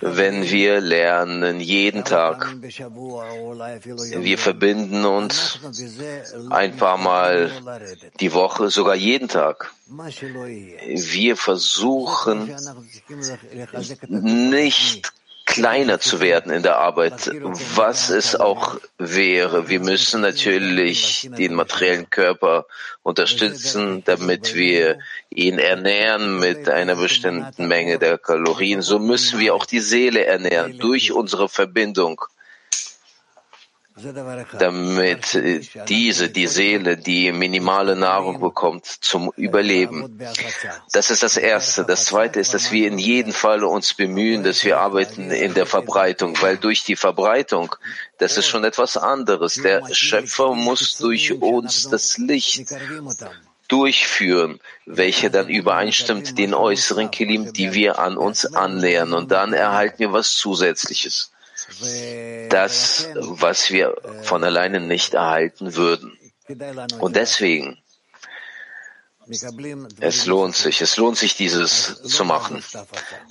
[0.02, 2.56] wenn wir lernen jeden Tag.
[4.20, 5.60] Wir verbinden uns
[6.50, 7.52] ein paar Mal
[8.20, 9.74] die Woche, sogar jeden Tag.
[9.88, 12.56] Wir versuchen
[14.10, 15.14] nicht
[15.46, 17.30] kleiner zu werden in der Arbeit,
[17.76, 19.70] was es auch wäre.
[19.70, 22.66] Wir müssen natürlich den materiellen Körper
[23.04, 28.82] unterstützen, damit wir ihn ernähren mit einer bestimmten Menge der Kalorien.
[28.82, 32.22] So müssen wir auch die Seele ernähren durch unsere Verbindung
[34.58, 35.38] damit
[35.90, 40.18] diese, die Seele, die minimale Nahrung bekommt zum Überleben.
[40.94, 41.84] Das ist das Erste.
[41.84, 45.66] Das Zweite ist, dass wir in jedem Fall uns bemühen, dass wir arbeiten in der
[45.66, 47.76] Verbreitung, weil durch die Verbreitung,
[48.18, 49.56] das ist schon etwas anderes.
[49.56, 52.74] Der Schöpfer muss durch uns das Licht
[53.68, 59.14] durchführen, welche dann übereinstimmt den äußeren Kilim, die wir an uns annähern.
[59.14, 61.31] Und dann erhalten wir was Zusätzliches
[62.50, 66.18] das, was wir von alleine nicht erhalten würden.
[67.00, 67.78] Und deswegen,
[70.00, 72.64] es lohnt sich, es lohnt sich, dieses zu machen.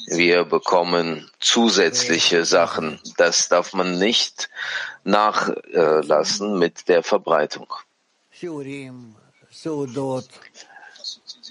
[0.07, 3.01] Wir bekommen zusätzliche Sachen.
[3.17, 4.49] Das darf man nicht
[5.05, 7.67] nachlassen mit der Verbreitung.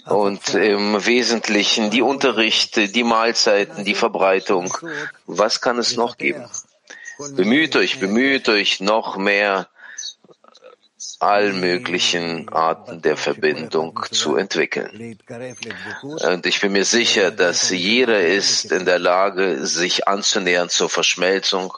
[0.06, 4.76] Und im Wesentlichen die Unterrichte, die Mahlzeiten, die Verbreitung.
[5.26, 6.48] Was kann es noch geben?
[7.36, 9.68] Bemüht euch, bemüht euch noch mehr
[11.18, 15.18] all möglichen Arten der Verbindung zu entwickeln.
[16.02, 21.76] Und ich bin mir sicher, dass jeder ist in der Lage, sich anzunähern zur Verschmelzung.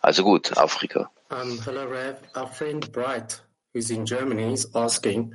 [0.00, 1.10] Also gut, Afrika.
[1.30, 2.16] Um, hello, Rev.
[2.34, 3.42] Our friend Bright,
[3.72, 5.34] who's in Germany, is asking,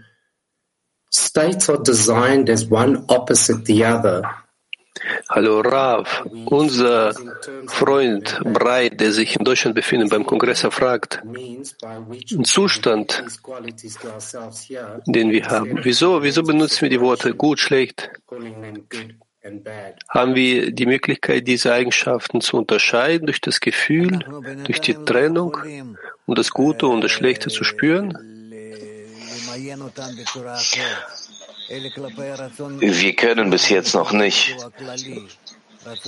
[1.35, 4.21] states are designed as one opposite the other.
[5.29, 7.13] Hallo Rav, unser
[7.67, 13.21] Freund Breit, der sich in Deutschland befindet, beim Kongress fragt, ein Zustand,
[15.05, 15.79] den wir haben.
[15.83, 18.09] Wieso, wieso benutzen wir die Worte gut, schlecht?
[20.07, 24.19] Haben wir die Möglichkeit, diese Eigenschaften zu unterscheiden durch das Gefühl,
[24.63, 25.57] durch die Trennung,
[26.25, 28.17] um das Gute und das Schlechte zu spüren?
[31.67, 34.55] Wir können bis jetzt noch nicht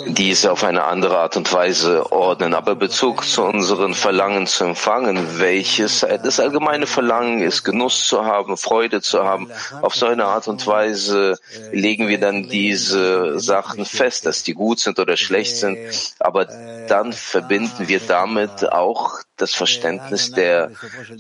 [0.07, 5.39] diese auf eine andere Art und Weise ordnen, aber Bezug zu unseren Verlangen zu empfangen,
[5.39, 9.51] welches das allgemeine Verlangen ist, Genuss zu haben, Freude zu haben.
[9.81, 11.37] Auf so eine Art und Weise
[11.71, 15.77] legen wir dann diese Sachen fest, dass die gut sind oder schlecht sind,
[16.19, 16.45] aber
[16.87, 20.71] dann verbinden wir damit auch das Verständnis der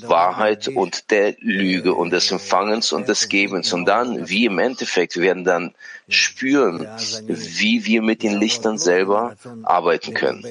[0.01, 3.73] Wahrheit und der Lüge und des Empfangens und des Gebens.
[3.73, 5.73] Und dann, wie im Endeffekt, werden dann
[6.09, 6.87] spüren,
[7.27, 10.43] wie wir mit den Lichtern selber arbeiten können.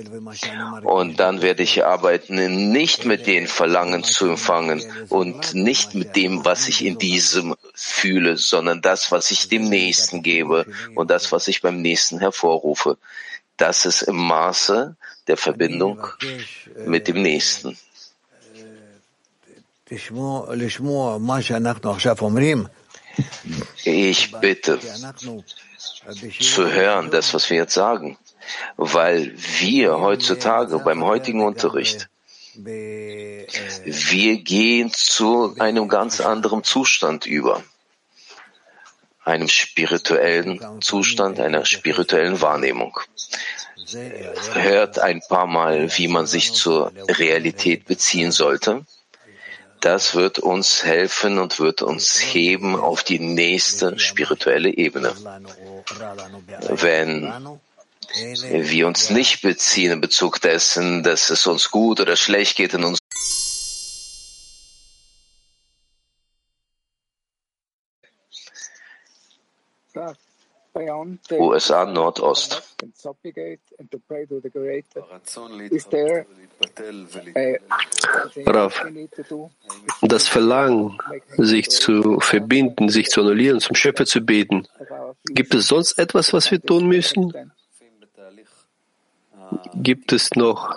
[0.84, 6.44] Und dann werde ich arbeiten, nicht mit den Verlangen zu empfangen und nicht mit dem,
[6.44, 11.48] was ich in diesem fühle, sondern das, was ich dem Nächsten gebe und das, was
[11.48, 12.98] ich beim Nächsten hervorrufe.
[13.56, 14.96] Das ist im Maße
[15.26, 16.06] der Verbindung
[16.86, 17.76] mit dem Nächsten.
[23.84, 24.78] Ich bitte
[26.40, 28.18] zu hören, das, was wir jetzt sagen,
[28.76, 32.08] weil wir heutzutage beim heutigen Unterricht,
[32.54, 37.62] wir gehen zu einem ganz anderen Zustand über,
[39.24, 42.98] einem spirituellen Zustand, einer spirituellen Wahrnehmung.
[44.54, 48.84] Hört ein paar Mal, wie man sich zur Realität beziehen sollte
[49.86, 55.14] das wird uns helfen und wird uns heben auf die nächste spirituelle Ebene.
[56.68, 57.32] Wenn
[58.50, 62.84] wir uns nicht beziehen in Bezug dessen, dass es uns gut oder schlecht geht in
[71.30, 72.76] USA Nordost.
[78.46, 78.84] Rav,
[80.02, 80.98] das Verlangen,
[81.38, 84.66] sich zu verbinden, sich zu annullieren, zum Schöpfer zu beten,
[85.24, 87.32] gibt es sonst etwas, was wir tun müssen?
[89.74, 90.76] Gibt es noch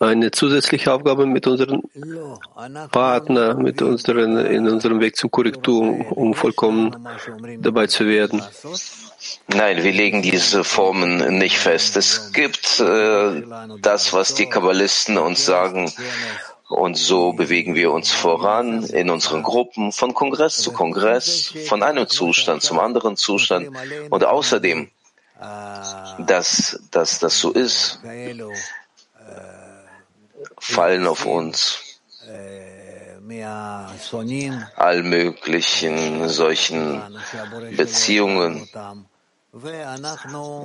[0.00, 1.82] eine zusätzliche Aufgabe mit unserem
[2.90, 7.06] Partner, mit unseren, in unserem Weg zur Korrektur, um vollkommen
[7.58, 8.42] dabei zu werden.
[9.48, 11.96] Nein, wir legen diese Formen nicht fest.
[11.96, 13.42] Es gibt äh,
[13.82, 15.92] das, was die Kabbalisten uns sagen.
[16.68, 22.08] Und so bewegen wir uns voran in unseren Gruppen von Kongress zu Kongress, von einem
[22.08, 23.68] Zustand zum anderen Zustand.
[24.08, 24.88] Und außerdem,
[26.18, 28.00] dass, dass das so ist,
[30.58, 31.90] fallen auf uns
[34.76, 37.02] all möglichen solchen
[37.76, 38.68] Beziehungen,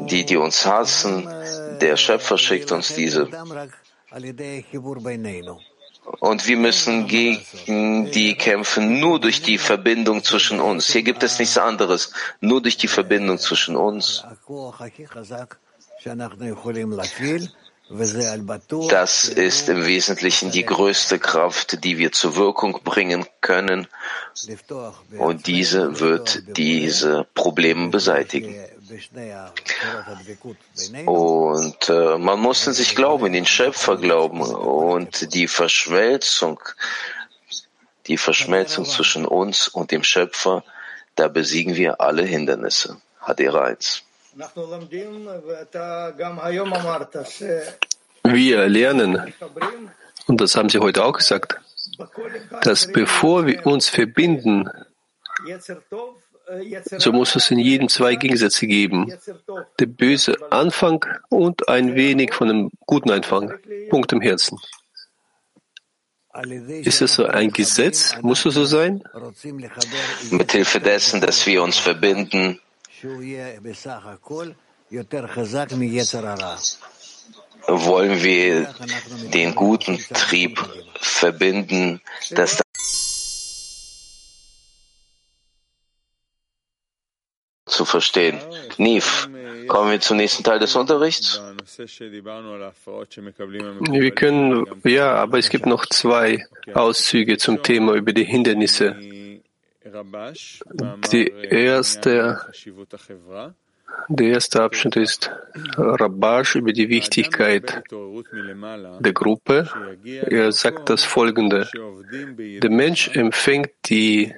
[0.09, 1.27] die, die uns hassen.
[1.81, 3.27] Der Schöpfer schickt uns diese.
[6.19, 10.87] Und wir müssen gegen die kämpfen, nur durch die Verbindung zwischen uns.
[10.87, 14.23] Hier gibt es nichts anderes, nur durch die Verbindung zwischen uns.
[18.89, 23.87] Das ist im Wesentlichen die größte Kraft, die wir zur Wirkung bringen können.
[25.19, 28.55] Und diese wird diese Probleme beseitigen.
[31.05, 36.59] Und äh, man muss in sich glauben, in den Schöpfer glauben und die Verschmelzung,
[38.07, 40.63] die Verschmelzung zwischen uns und dem Schöpfer,
[41.15, 42.99] da besiegen wir alle Hindernisse.
[43.21, 44.04] Hadera 1.
[48.23, 49.33] Wir lernen,
[50.27, 51.57] und das haben Sie heute auch gesagt,
[52.61, 54.69] dass bevor wir uns verbinden,
[56.97, 59.11] so muss es in jedem zwei Gegensätze geben.
[59.79, 63.53] Der böse Anfang und ein wenig von dem guten Anfang.
[63.89, 64.59] Punkt im Herzen.
[66.83, 68.17] Ist es so ein Gesetz?
[68.21, 69.01] Muss es so sein?
[70.31, 72.59] Mit Hilfe dessen, dass wir uns verbinden,
[77.67, 78.73] wollen wir
[79.33, 80.63] den guten Trieb
[80.99, 82.61] verbinden, dass
[87.65, 88.39] zu verstehen.
[88.77, 89.29] Niv,
[89.67, 91.41] kommen wir zum nächsten Teil des Unterrichts.
[93.91, 98.95] Wir können, ja, aber es gibt noch zwei Auszüge zum Thema über die Hindernisse.
[101.11, 102.39] Die erste
[104.09, 105.31] der erste Abschnitt ist
[105.77, 109.69] Rabash über die Wichtigkeit der Gruppe.
[110.03, 111.67] Er sagt das folgende.
[112.39, 114.31] Der Mensch empfängt die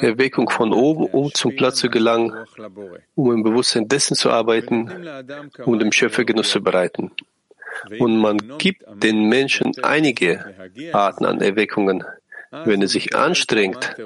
[0.00, 2.32] Erweckung von oben, um zum Platz zu gelangen,
[3.14, 4.90] um im Bewusstsein dessen zu arbeiten,
[5.64, 7.10] um dem Schöpfer Genuss zu bereiten.
[7.98, 10.54] Und man gibt den Menschen einige
[10.92, 12.04] Arten an Erweckungen.
[12.50, 13.96] Wenn er sich anstrengt,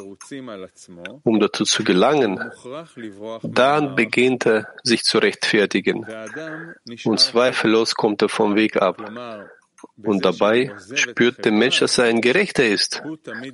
[1.22, 2.50] um dazu zu gelangen,
[3.42, 6.06] dann beginnt er sich zu rechtfertigen.
[7.04, 9.00] Und zweifellos kommt er vom Weg ab.
[10.02, 13.02] Und dabei spürt der Mensch, dass er ein Gerechter ist,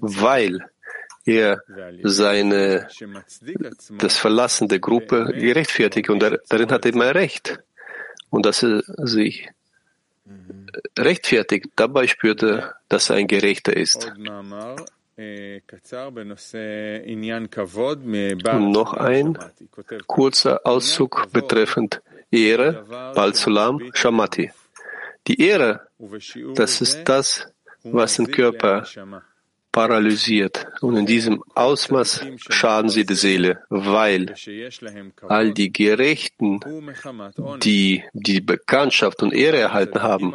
[0.01, 0.61] weil
[1.25, 1.63] er
[2.03, 2.89] seine,
[3.99, 7.61] das Verlassen der Gruppe gerechtfertigt und darin hat er immer Recht.
[8.31, 9.49] Und dass er sich
[10.99, 11.67] rechtfertigt.
[11.77, 14.13] Dabei spürt er, dass er ein Gerechter ist.
[14.17, 14.25] Und
[18.71, 19.39] noch ein
[20.07, 22.01] kurzer Auszug betreffend
[22.31, 24.53] Ehre, Balzulam, Shamati.
[25.27, 25.89] Die Ehre,
[26.55, 27.49] das ist das,
[27.83, 28.85] was den Körper
[29.79, 30.67] paralysiert.
[30.81, 34.35] Und in diesem Ausmaß schaden sie der Seele, weil
[35.29, 36.59] all die Gerechten,
[37.63, 40.35] die die Bekanntschaft und Ehre erhalten haben,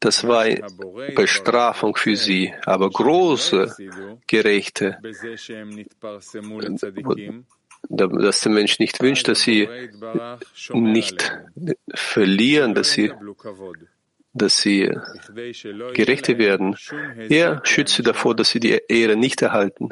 [0.00, 0.44] das war
[1.14, 2.52] Bestrafung für sie.
[2.66, 3.76] Aber große
[4.26, 4.98] Gerechte,
[7.88, 9.68] dass der Mensch nicht wünscht, dass sie
[10.72, 11.38] nicht
[11.94, 13.12] verlieren, dass sie
[14.32, 14.90] dass sie
[15.94, 16.76] Gerechte werden.
[17.28, 19.90] Er schützt sie davor, dass sie die Ehre nicht erhalten,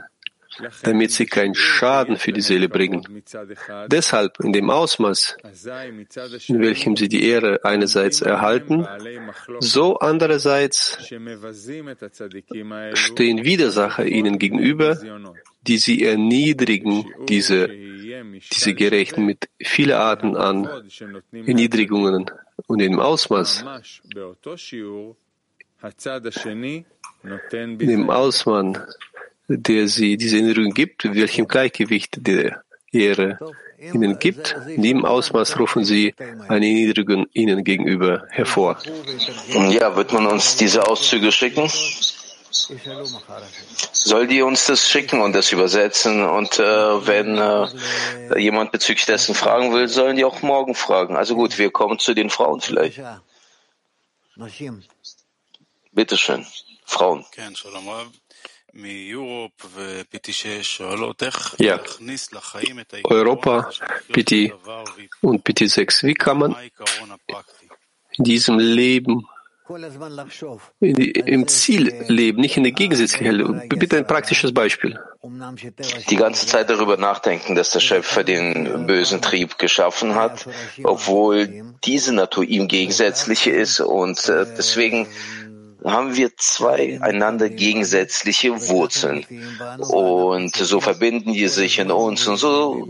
[0.83, 3.23] damit sie keinen Schaden für die Seele bringen.
[3.89, 5.37] Deshalb in dem Ausmaß,
[6.47, 8.87] in welchem sie die Ehre einerseits erhalten,
[9.61, 10.99] so andererseits
[12.95, 14.99] stehen Widersacher ihnen gegenüber,
[15.63, 20.69] die sie erniedrigen, diese, diese Gerechten mit vielen Arten an
[21.33, 22.31] Erniedrigungen
[22.67, 23.65] und im Ausmaß,
[27.53, 28.79] in dem Ausmaß,
[29.49, 33.39] der sie diese Erinnerung gibt, welchem Gleichgewicht der Ehre
[33.79, 36.15] ihnen gibt, in dem Ausmaß rufen sie
[36.49, 38.79] eine Erniedrigung ihnen gegenüber hervor.
[39.71, 41.71] Ja, wird man uns diese Auszüge schicken?
[42.51, 46.25] Soll die uns das schicken und das übersetzen?
[46.25, 51.17] Und äh, wenn äh, jemand bezüglich dessen fragen will, sollen die auch morgen fragen.
[51.17, 53.01] Also gut, wir kommen zu den Frauen vielleicht.
[55.93, 56.47] Bitte schön,
[56.85, 57.25] Frauen.
[61.59, 61.81] Ja,
[63.05, 63.71] Europa,
[64.13, 64.53] PT
[65.23, 66.05] und PT6.
[66.05, 66.57] Wie kann man
[68.13, 69.27] in diesem Leben
[70.81, 73.69] im Ziel leben, nicht in der Gegensätzlichkeit.
[73.69, 74.99] Bitte ein praktisches Beispiel.
[76.11, 80.47] Die ganze Zeit darüber nachdenken, dass der Schöpfer den bösen Trieb geschaffen hat,
[80.85, 85.07] obwohl diese Natur ihm gegensätzliche ist und äh, deswegen
[85.91, 89.25] haben wir zwei einander gegensätzliche Wurzeln.
[89.79, 92.89] Und so verbinden die sich in uns und so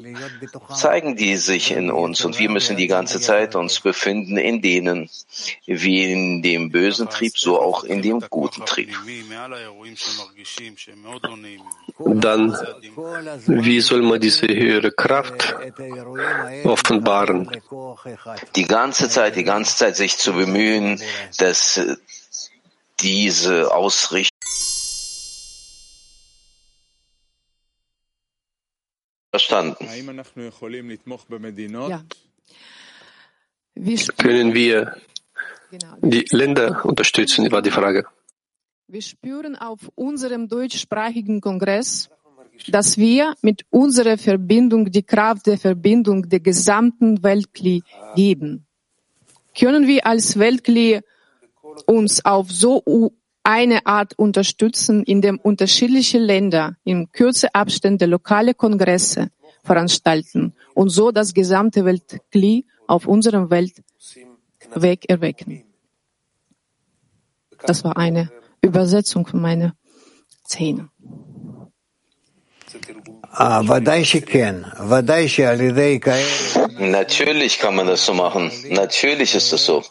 [0.74, 2.24] zeigen die sich in uns.
[2.24, 5.10] Und wir müssen die ganze Zeit uns befinden in denen,
[5.66, 8.94] wie in dem bösen Trieb, so auch in dem guten Trieb.
[11.98, 12.56] Dann,
[13.46, 15.54] wie soll man diese höhere Kraft
[16.64, 17.50] offenbaren?
[18.56, 21.00] Die ganze Zeit, die ganze Zeit sich zu bemühen,
[21.38, 21.80] dass
[23.00, 24.38] diese Ausrichtung
[29.30, 29.86] verstanden.
[31.88, 32.04] Ja.
[34.16, 34.96] Können wir
[35.70, 35.94] genau.
[36.02, 38.04] die Länder unterstützen, war die Frage.
[38.88, 42.08] Wir spüren auf unserem deutschsprachigen Kongress,
[42.68, 47.82] dass wir mit unserer Verbindung die Kraft der Verbindung der gesamten Weltkli
[48.16, 48.66] geben.
[49.56, 51.00] Können wir als Weltkli
[51.86, 59.30] uns auf so eine Art unterstützen, indem unterschiedliche Länder in kürze Abstände lokale Kongresse
[59.62, 65.64] veranstalten und so das gesamte Weltkli auf unserem Weltweg erwecken.
[67.66, 68.30] Das war eine
[68.62, 69.74] Übersetzung von meiner
[70.44, 70.90] Szene.
[76.78, 78.50] Natürlich kann man das so machen.
[78.68, 79.84] Natürlich ist es so.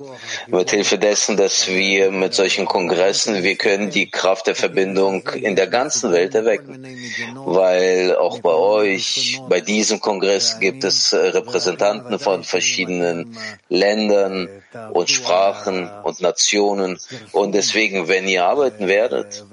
[0.48, 5.56] Mit Hilfe dessen, dass wir mit solchen Kongressen, wir können die Kraft der Verbindung in
[5.56, 6.86] der ganzen Welt erwecken.
[7.46, 13.38] Weil auch bei euch, bei diesem Kongress gibt es Repräsentanten von verschiedenen
[13.70, 14.50] Ländern
[14.92, 16.98] und Sprachen und Nationen.
[17.32, 19.46] Und deswegen, wenn ihr arbeiten werdet,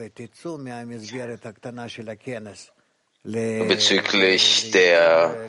[3.24, 5.48] bezüglich der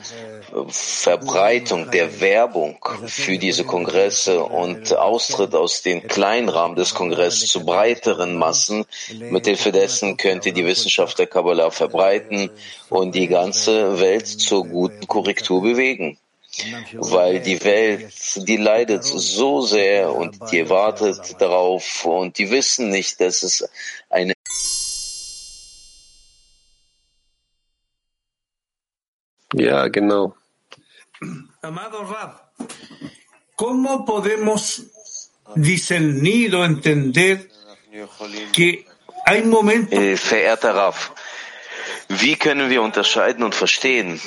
[0.68, 7.66] Verbreitung, der Werbung für diese Kongresse und Austritt aus dem kleinen Rahmen des Kongresses zu
[7.66, 8.86] breiteren Massen.
[9.18, 12.50] Mithilfe dessen könnt ihr die Wissenschaft der Kabbalah verbreiten
[12.88, 16.18] und die ganze Welt zur guten Korrektur bewegen.
[16.94, 23.20] Weil die Welt, die leidet so sehr und die wartet darauf und die wissen nicht,
[23.20, 23.68] dass es
[24.08, 24.35] eine
[29.56, 30.36] Ja, genau.
[31.62, 32.52] Amado Rab,
[33.54, 34.82] ¿cómo podemos
[35.54, 37.48] discernir o entender
[38.52, 38.86] que
[39.24, 39.98] hay momentos...
[39.98, 41.12] Eh, verehrter Raf,
[42.08, 44.20] wie können wir unterscheiden und verstehen,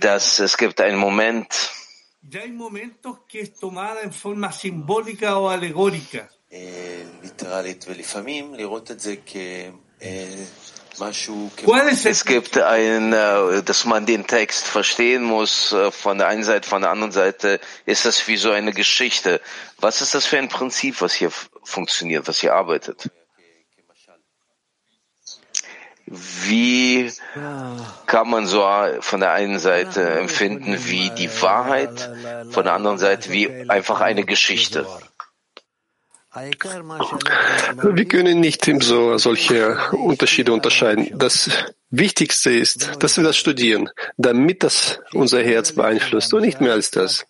[0.00, 1.52] dass es gibt einen Moment,
[2.22, 6.30] Ya hay momentos que es tomada en forma simbólica o alegórica.
[12.04, 16.68] Es gibt ein, äh, dass man den Text verstehen muss äh, von der einen Seite,
[16.68, 19.40] von der anderen Seite ist das wie so eine Geschichte.
[19.78, 21.30] Was ist das für ein Prinzip, was hier
[21.62, 23.10] funktioniert, was hier arbeitet?
[26.12, 27.12] Wie
[28.06, 28.66] kann man so
[29.00, 32.10] von der einen Seite empfinden wie die Wahrheit,
[32.50, 34.86] von der anderen Seite wie einfach eine Geschichte?
[36.32, 41.18] Wir können nicht so solche Unterschiede unterscheiden.
[41.18, 41.50] Das
[41.90, 46.92] Wichtigste ist, dass wir das studieren, damit das unser Herz beeinflusst und nicht mehr als
[46.92, 47.26] das.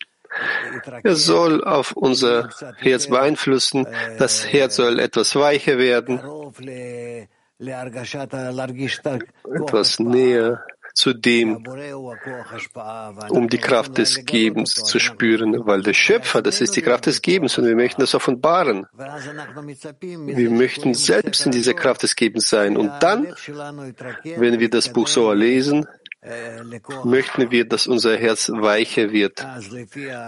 [1.02, 3.86] Es soll auf unser Herz beeinflussen,
[4.18, 6.20] das Herz soll etwas weicher werden,
[9.54, 10.64] etwas näher
[11.00, 11.64] zu dem,
[13.30, 17.22] um die Kraft des Gebens zu spüren, weil der Schöpfer, das ist die Kraft des
[17.22, 18.86] Gebens und wir möchten das offenbaren.
[20.42, 23.34] Wir möchten selbst in dieser Kraft des Gebens sein und dann,
[24.42, 25.86] wenn wir das Buch so lesen,
[27.04, 29.46] möchten wir, dass unser Herz weicher wird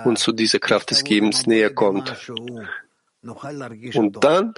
[0.06, 2.16] und zu dieser Kraft des Gebens näher kommt.
[3.94, 4.54] Und dann,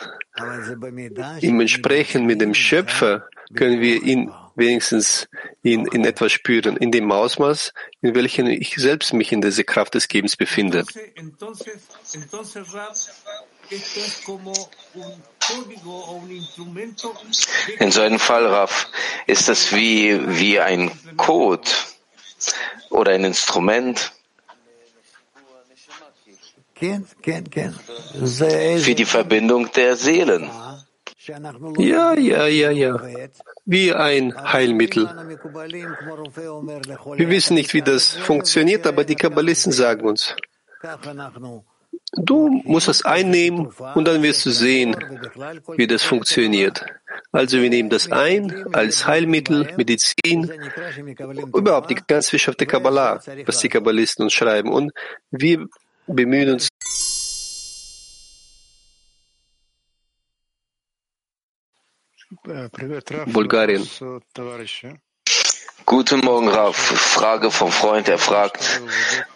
[1.40, 5.28] im Entsprechen mit dem Schöpfer, können wir ihn wenigstens
[5.62, 7.72] in, in etwas spüren, in dem Ausmaß,
[8.02, 10.84] in welchem ich selbst mich in dieser Kraft des Gebens befinde.
[17.78, 18.88] In so einem Fall, Raf,
[19.26, 21.68] ist das wie, wie ein Code
[22.90, 24.12] oder ein Instrument
[26.76, 27.04] für
[28.94, 30.50] die Verbindung der Seelen.
[31.78, 33.00] Ja, ja, ja, ja.
[33.64, 35.06] Wie ein Heilmittel.
[37.16, 40.36] Wir wissen nicht, wie das funktioniert, aber die Kabbalisten sagen uns,
[42.12, 44.96] du musst es einnehmen und dann wirst du sehen,
[45.76, 46.84] wie das funktioniert.
[47.32, 50.50] Also wir nehmen das ein als Heilmittel, Medizin,
[51.54, 54.70] überhaupt die ganze Wissenschaft der Kabbalah, was die Kabbalisten uns schreiben.
[54.70, 54.92] Und
[55.30, 55.66] wir
[56.06, 56.68] bemühen uns
[63.26, 63.86] Bulgarien.
[65.86, 66.76] Guten Morgen, Raf.
[66.76, 68.08] Frage vom Freund.
[68.08, 68.80] Er fragt,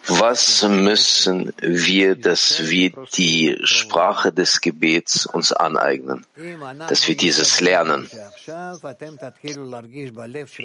[0.07, 6.25] was müssen wir, dass wir die Sprache des Gebets uns aneignen,
[6.89, 8.11] dass wir dieses lernen?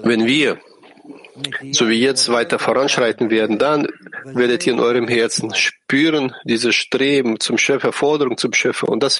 [0.03, 0.59] Wenn wir,
[1.71, 3.87] so wie jetzt, weiter voranschreiten werden, dann
[4.25, 9.19] werdet ihr in eurem Herzen spüren, dieses Streben zum Schöpfer, Forderung zum Schöpfer und das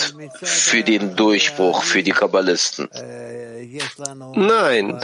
[0.00, 2.88] für den Durchbruch für die Kabbalisten?
[4.34, 5.00] Nein,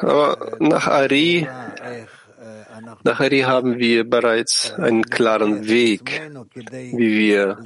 [0.00, 1.48] aber nach Ari,
[3.02, 6.22] nach Ari haben wir bereits einen klaren Weg,
[6.70, 7.58] wie wir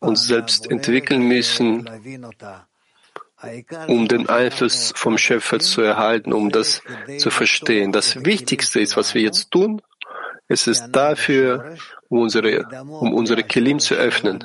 [0.00, 1.88] uns selbst entwickeln müssen,
[3.86, 6.82] um den Einfluss vom Schöpfer zu erhalten, um das
[7.18, 7.92] zu verstehen.
[7.92, 9.80] Das Wichtigste ist, was wir jetzt tun,
[10.50, 11.76] es ist dafür,
[12.08, 14.40] um unsere, um unsere Kelim zu öffnen,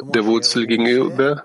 [0.00, 1.42] der Wurzel gegenüber,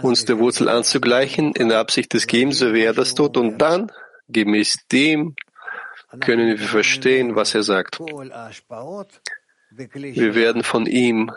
[0.00, 3.58] uns der Wurzel anzugleichen, in der Absicht des Gebens, so wie er das tut, und
[3.58, 3.92] dann,
[4.28, 5.36] gemäß dem,
[6.20, 8.00] können wir verstehen, was er sagt.
[9.70, 11.30] Wir werden von ihm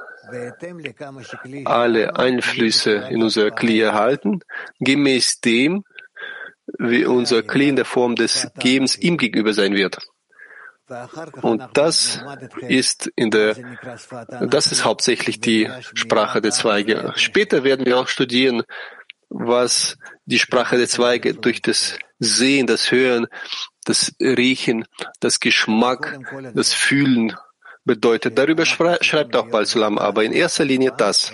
[1.66, 4.40] alle Einflüsse in unser Kli erhalten,
[4.80, 5.84] gemäß dem,
[6.80, 9.98] wie unser Kli in der Form des Gebens ihm gegenüber sein wird.
[11.42, 12.22] Und das
[12.68, 13.56] ist in der,
[14.42, 17.14] das ist hauptsächlich die Sprache der Zweige.
[17.16, 18.64] Später werden wir auch studieren,
[19.30, 23.28] was die Sprache der Zweige durch das Sehen, das Hören,
[23.86, 24.86] das Riechen,
[25.20, 26.20] das Geschmack,
[26.54, 27.36] das Fühlen
[27.84, 28.38] bedeutet.
[28.38, 31.34] Darüber schreibt auch Balsulam, aber in erster Linie das,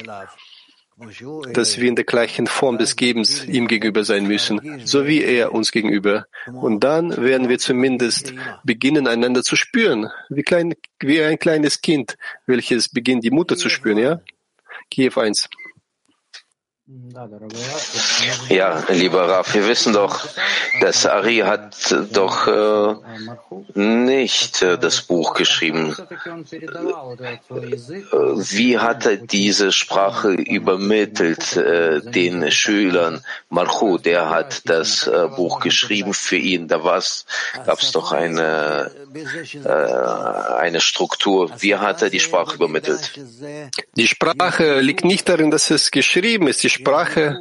[1.53, 5.53] dass wir in der gleichen Form des Gebens ihm gegenüber sein müssen, so wie er
[5.53, 6.25] uns gegenüber.
[6.47, 12.17] Und dann werden wir zumindest beginnen, einander zu spüren, wie, klein, wie ein kleines Kind,
[12.45, 14.21] welches beginnt, die Mutter zu spüren, ja?
[14.91, 15.49] Kiew 1.
[18.49, 20.27] Ja, lieber Raf, wir wissen doch,
[20.81, 22.95] dass Ari hat doch äh,
[23.79, 25.95] nicht äh, das Buch geschrieben.
[28.55, 33.23] Wie hat er diese Sprache übermittelt äh, den Schülern?
[33.49, 36.67] Marchu, der hat das äh, Buch geschrieben für ihn.
[36.67, 38.89] Da gab es doch eine,
[39.63, 39.69] äh,
[40.57, 41.51] eine Struktur.
[41.59, 43.11] Wie hat er die Sprache übermittelt?
[43.95, 46.63] Die Sprache liegt nicht darin, dass es geschrieben ist.
[46.63, 47.37] Die Sprache,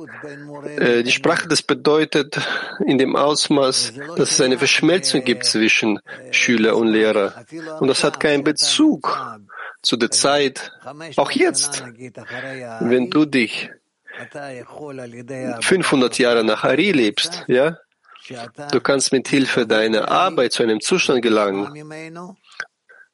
[0.79, 2.41] äh, die Sprache, das bedeutet
[2.85, 6.01] in dem Ausmaß, dass es eine Verschmelzung gibt zwischen
[6.31, 7.45] Schüler und Lehrer.
[7.81, 9.19] Und das hat keinen Bezug
[9.83, 10.73] zu der Zeit.
[11.17, 11.85] Auch jetzt,
[12.81, 13.71] wenn du dich
[15.61, 17.79] 500 Jahre nach Ari lebst, ja,
[18.73, 21.65] du kannst mit Hilfe deiner Arbeit zu einem Zustand gelangen,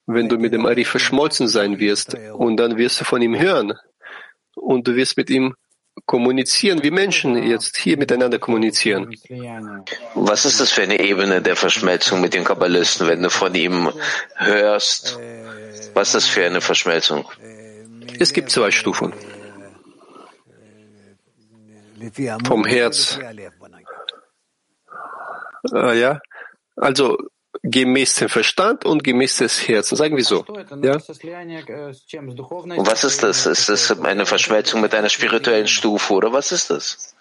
[0.07, 3.75] wenn du mit dem Ari verschmolzen sein wirst, und dann wirst du von ihm hören,
[4.55, 5.55] und du wirst mit ihm
[6.07, 9.15] kommunizieren, wie Menschen jetzt hier miteinander kommunizieren.
[10.15, 13.91] Was ist das für eine Ebene der Verschmelzung mit den Kabbalisten, wenn du von ihm
[14.35, 15.19] hörst?
[15.95, 17.25] Was ist das für eine Verschmelzung?
[18.19, 19.12] Es gibt zwei Stufen.
[22.47, 23.19] Vom Herz.
[25.73, 26.21] Äh, ja,
[26.77, 27.16] also
[27.65, 29.99] gemäß dem Verstand und gemäß des Herzens.
[29.99, 30.45] Sagen wir so.
[30.82, 30.99] Ja?
[32.77, 33.47] Was ist das?
[33.47, 37.15] Ist das eine Verschmelzung mit einer spirituellen Stufe oder was ist das?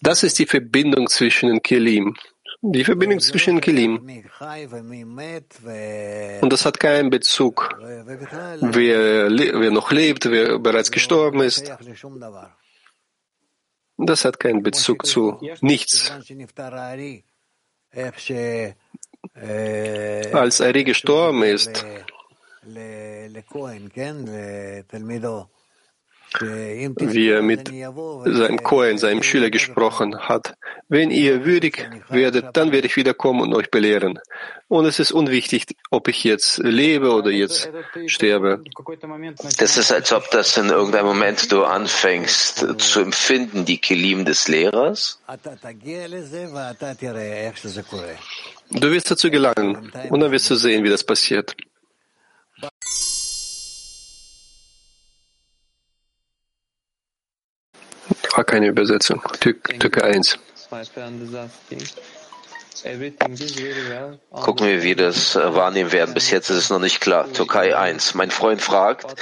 [0.00, 2.16] Das ist die Verbindung zwischen den Kelim.
[2.62, 4.22] Die Verbindung zwischen den Kelim.
[6.40, 7.68] Und das hat keinen Bezug,
[8.60, 11.70] wer, wer noch lebt, wer bereits gestorben ist.
[13.98, 16.10] Das hat keinen Bezug zu nichts.
[20.32, 21.84] Als Ari gestorben ist,
[26.38, 30.54] wie er mit seinem Kohen, seinem Schüler gesprochen hat.
[30.88, 34.18] Wenn ihr würdig werdet, dann werde ich wiederkommen und euch belehren.
[34.68, 37.70] Und es ist unwichtig, ob ich jetzt lebe oder jetzt
[38.06, 38.62] sterbe.
[39.58, 44.46] Das ist, als ob das in irgendeinem Moment du anfängst zu empfinden, die Kelim des
[44.48, 45.20] Lehrers.
[48.70, 51.56] Du wirst dazu gelangen und dann wirst du sehen, wie das passiert.
[58.50, 59.22] Keine Übersetzung.
[59.38, 60.38] Türkei 1.
[64.30, 66.14] Gucken wir, wie das äh, wahrnehmen werden.
[66.14, 67.30] Bis jetzt ist es noch nicht klar.
[67.32, 68.14] Türkei 1.
[68.14, 69.14] Mein Freund fragt,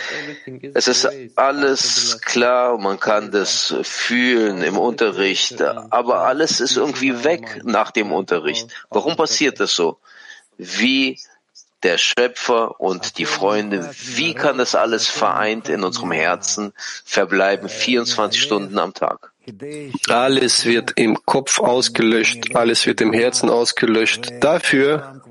[0.75, 7.63] es ist alles klar, man kann das fühlen im Unterricht, aber alles ist irgendwie weg
[7.65, 8.69] nach dem Unterricht.
[8.91, 9.99] Warum passiert das so?
[10.57, 11.19] Wie
[11.83, 16.73] der Schöpfer und die Freunde, wie kann das alles vereint in unserem Herzen
[17.05, 19.33] verbleiben 24 Stunden am Tag?
[20.09, 25.23] Alles wird im Kopf ausgelöscht, alles wird im Herzen ausgelöscht, dafür,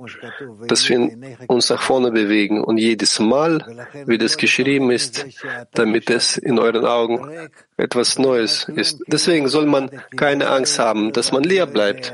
[0.67, 1.11] dass wir
[1.47, 2.63] uns nach vorne bewegen.
[2.63, 5.25] Und jedes Mal, wie das geschrieben ist,
[5.73, 9.03] damit es in euren Augen etwas Neues ist.
[9.07, 12.11] Deswegen soll man keine Angst haben, dass man leer bleibt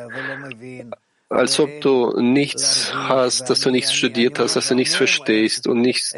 [1.34, 5.82] als ob du nichts hast, dass du nichts studiert hast, dass du nichts verstehst und
[5.82, 6.16] nichts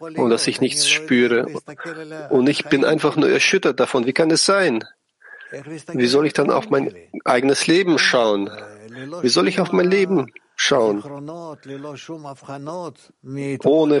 [0.00, 1.46] und dass ich nichts spüre.
[2.30, 4.06] Und ich bin einfach nur erschüttert davon.
[4.06, 4.84] Wie kann es sein?
[5.92, 6.94] Wie soll ich dann auf mein
[7.24, 8.50] eigenes Leben schauen?
[9.22, 11.02] Wie soll ich auf mein Leben schauen?
[13.64, 14.00] Ohne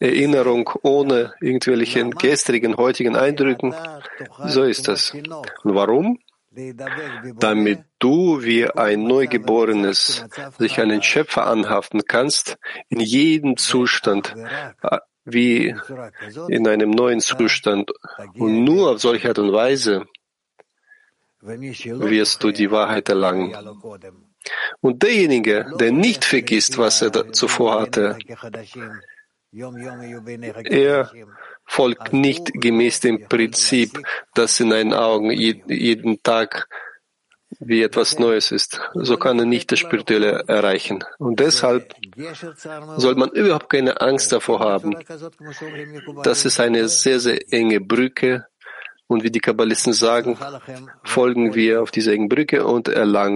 [0.00, 3.74] Erinnerung, ohne irgendwelchen gestrigen, heutigen Eindrücken.
[4.46, 5.12] So ist das.
[5.14, 6.18] Und warum?
[6.50, 10.24] Damit du wie ein Neugeborenes
[10.58, 12.56] sich einen Schöpfer anhaften kannst,
[12.88, 14.34] in jedem Zustand,
[14.82, 15.74] äh, wie
[16.48, 17.90] in einem neuen Zustand.
[18.34, 20.06] Und nur auf solche Art und Weise
[21.40, 23.54] wirst du die Wahrheit erlangen.
[24.80, 28.18] Und derjenige, der nicht vergisst, was er zuvor hatte,
[30.64, 31.10] Er
[31.68, 34.00] folgt nicht gemäß dem Prinzip,
[34.34, 36.66] dass in deinen Augen jeden Tag
[37.60, 38.80] wie etwas Neues ist.
[38.94, 41.04] So kann er nicht das Spirituelle erreichen.
[41.18, 41.94] Und deshalb
[42.96, 44.96] soll man überhaupt keine Angst davor haben.
[46.22, 48.46] Das ist eine sehr, sehr enge Brücke.
[49.06, 50.38] Und wie die Kabbalisten sagen,
[51.02, 53.26] folgen wir auf diese engen Brücke und erlangen